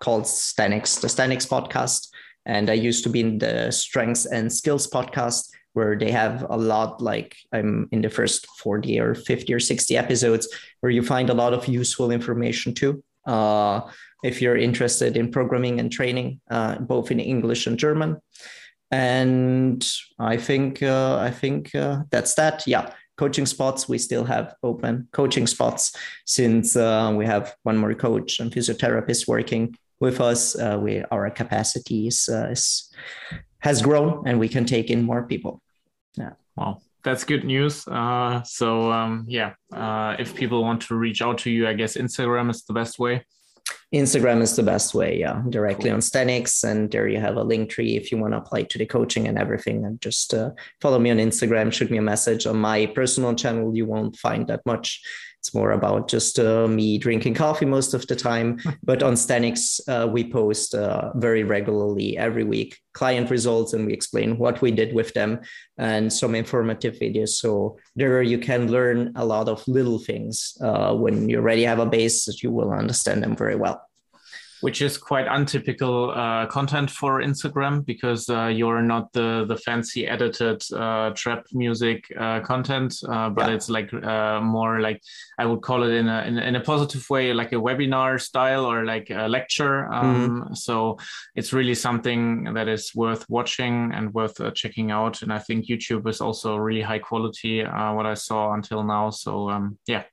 [0.00, 2.08] called Stanix, the Stanix podcast.
[2.44, 6.56] And I used to be in the Strengths and Skills podcast where they have a
[6.56, 10.48] lot like i'm in the first 40 or 50 or 60 episodes
[10.80, 13.80] where you find a lot of useful information too uh,
[14.22, 18.16] if you're interested in programming and training uh, both in english and german.
[18.90, 19.84] And
[20.18, 22.66] i think uh, i think uh, that's that.
[22.66, 25.96] Yeah coaching spots we still have open coaching spots
[26.26, 30.58] since uh, we have one more coach and physiotherapist working with us.
[30.58, 32.92] Uh, we our capacities is
[33.60, 35.62] has grown and we can take in more people.
[36.14, 36.32] Yeah.
[36.56, 37.86] Well, that's good news.
[37.86, 41.96] Uh, so um, yeah, uh, if people want to reach out to you, I guess
[41.96, 43.24] Instagram is the best way.
[43.94, 45.94] Instagram is the best way, yeah, directly cool.
[45.94, 48.78] on Stanix, and there you have a link tree if you want to apply to
[48.78, 49.84] the coaching and everything.
[49.84, 50.50] And just uh,
[50.80, 53.76] follow me on Instagram, shoot me a message on my personal channel.
[53.76, 55.00] You won't find that much
[55.46, 58.58] it's more about just uh, me drinking coffee most of the time.
[58.82, 63.92] but on Stanix, uh, we post uh, very regularly every week client results and we
[63.92, 65.38] explain what we did with them
[65.78, 67.28] and some informative videos.
[67.28, 70.56] So there you can learn a lot of little things.
[70.60, 73.85] Uh, when you already have a base, you will understand them very well.
[74.60, 80.06] Which is quite untypical uh, content for Instagram because uh, you're not the the fancy
[80.06, 83.54] edited uh, trap music uh, content, uh, but yeah.
[83.54, 85.02] it's like uh, more like
[85.38, 88.20] I would call it in a, in a, in a positive way, like a webinar
[88.20, 89.92] style or like a lecture.
[89.92, 90.56] Um, mm.
[90.56, 90.98] So
[91.34, 95.22] it's really something that is worth watching and worth checking out.
[95.22, 97.62] And I think YouTube is also really high quality.
[97.62, 99.10] what I saw until now.
[99.10, 100.04] So um, yeah.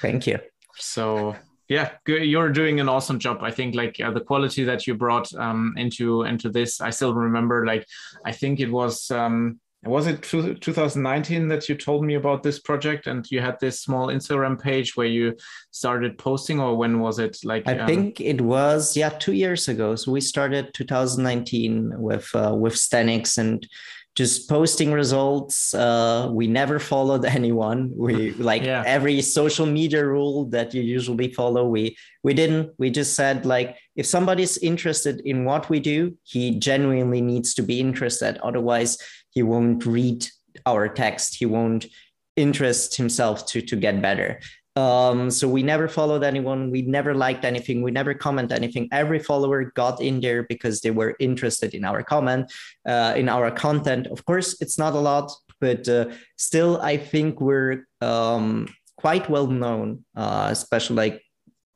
[0.00, 0.38] Thank you.
[0.76, 1.36] So
[1.72, 3.38] yeah you're doing an awesome job.
[3.42, 7.14] I think like uh, the quality that you brought um, into into this i still
[7.14, 7.86] remember like
[8.24, 13.08] i think it was um, was it 2019 that you told me about this project
[13.08, 15.34] and you had this small instagram page where you
[15.72, 17.86] started posting or when was it like i um...
[17.86, 19.96] think it was yeah two years ago.
[19.96, 23.66] So we started 2019 with uh, with Stanix and
[24.14, 25.72] just posting results.
[25.72, 27.90] Uh, we never followed anyone.
[27.96, 28.82] We like yeah.
[28.86, 31.66] every social media rule that you usually follow.
[31.66, 32.72] We we didn't.
[32.78, 37.62] We just said like if somebody's interested in what we do, he genuinely needs to
[37.62, 38.38] be interested.
[38.42, 38.98] Otherwise,
[39.30, 40.26] he won't read
[40.66, 41.36] our text.
[41.36, 41.86] He won't
[42.36, 44.40] interest himself to to get better.
[44.74, 46.70] Um, so we never followed anyone.
[46.70, 47.82] We never liked anything.
[47.82, 48.88] We never comment anything.
[48.90, 52.50] Every follower got in there because they were interested in our comment,
[52.86, 54.06] uh, in our content.
[54.06, 55.30] Of course, it's not a lot,
[55.60, 61.22] but uh, still, I think we're um, quite well known, uh, especially like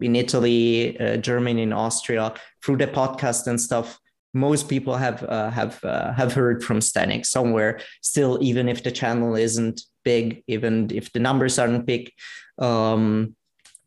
[0.01, 3.99] in Italy, uh, Germany, and Austria through the podcast and stuff.
[4.33, 7.81] Most people have uh, have uh, have heard from Stanix somewhere.
[8.03, 12.13] Still, even if the channel isn't big, even if the numbers aren't big,
[12.59, 13.35] um,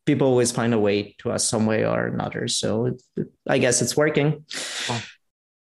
[0.06, 2.48] people always find a way to us some way or another.
[2.50, 2.98] So
[3.48, 4.44] I guess it's working.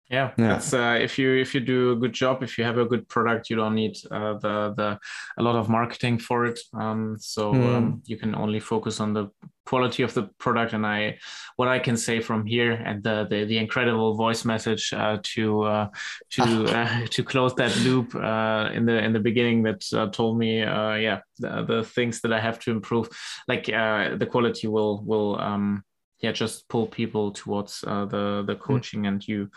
[0.09, 0.61] Yeah, yeah.
[0.73, 3.51] Uh, if you if you do a good job, if you have a good product,
[3.51, 4.99] you don't need uh, the the
[5.37, 6.61] a lot of marketing for it.
[6.75, 7.75] Um, so mm.
[7.75, 9.31] um, you can only focus on the
[9.65, 10.75] quality of the product.
[10.75, 11.19] And I,
[11.57, 15.63] what I can say from here, and the the, the incredible voice message uh, to
[15.63, 15.89] uh,
[16.31, 16.43] to
[16.77, 21.19] uh, to close that loop uh, in the in the beginning that told me, yeah,
[21.41, 23.09] the, the, things that I have to improve,
[23.49, 25.83] like the quality will will um,
[26.21, 28.61] yeah just pull people towards uh, the the hmm.
[28.61, 29.09] coaching mm.
[29.09, 29.51] and you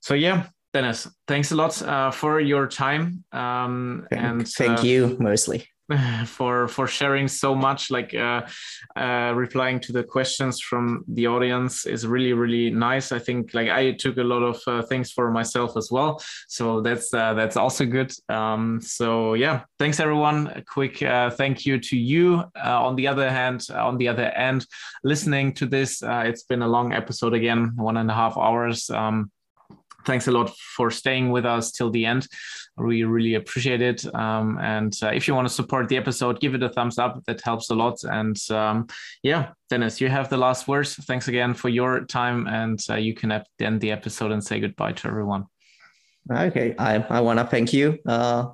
[0.00, 4.82] so yeah dennis thanks a lot uh, for your time um, thank, and thank uh,
[4.82, 5.66] you mostly
[6.26, 8.42] for for sharing so much like uh,
[8.96, 13.12] uh, replying to the questions from the audience is really really nice.
[13.12, 16.22] I think like i took a lot of uh, things for myself as well.
[16.48, 18.12] So that's uh, that's also good.
[18.28, 19.64] Um, so yeah.
[19.78, 20.48] Thanks everyone.
[20.48, 22.44] A quick uh, thank you to you.
[22.56, 24.66] Uh, on the other hand on the other end
[25.02, 28.88] listening to this it's been a long episode again one and a half hours.
[28.90, 29.30] Um,
[30.04, 32.28] thanks a lot for staying with us till the end.
[32.76, 34.04] We really appreciate it.
[34.14, 37.22] Um, and uh, if you want to support the episode, give it a thumbs up.
[37.26, 38.02] That helps a lot.
[38.04, 38.88] And um,
[39.22, 40.94] yeah, Dennis, you have the last words.
[40.94, 42.46] Thanks again for your time.
[42.48, 45.46] And uh, you can end the episode and say goodbye to everyone.
[46.30, 46.74] Okay.
[46.78, 48.48] I, I want to thank you uh,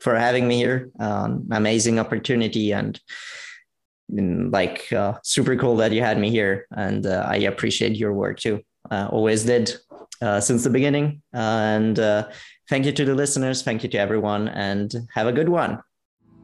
[0.00, 0.90] for having me here.
[0.98, 3.00] Um, amazing opportunity and
[4.12, 6.66] mm, like uh, super cool that you had me here.
[6.72, 8.62] And uh, I appreciate your work too.
[8.90, 9.74] Uh, always did
[10.22, 11.22] uh, since the beginning.
[11.32, 12.28] and uh,
[12.68, 13.62] thank you to the listeners.
[13.62, 15.78] Thank you to everyone, and have a good one.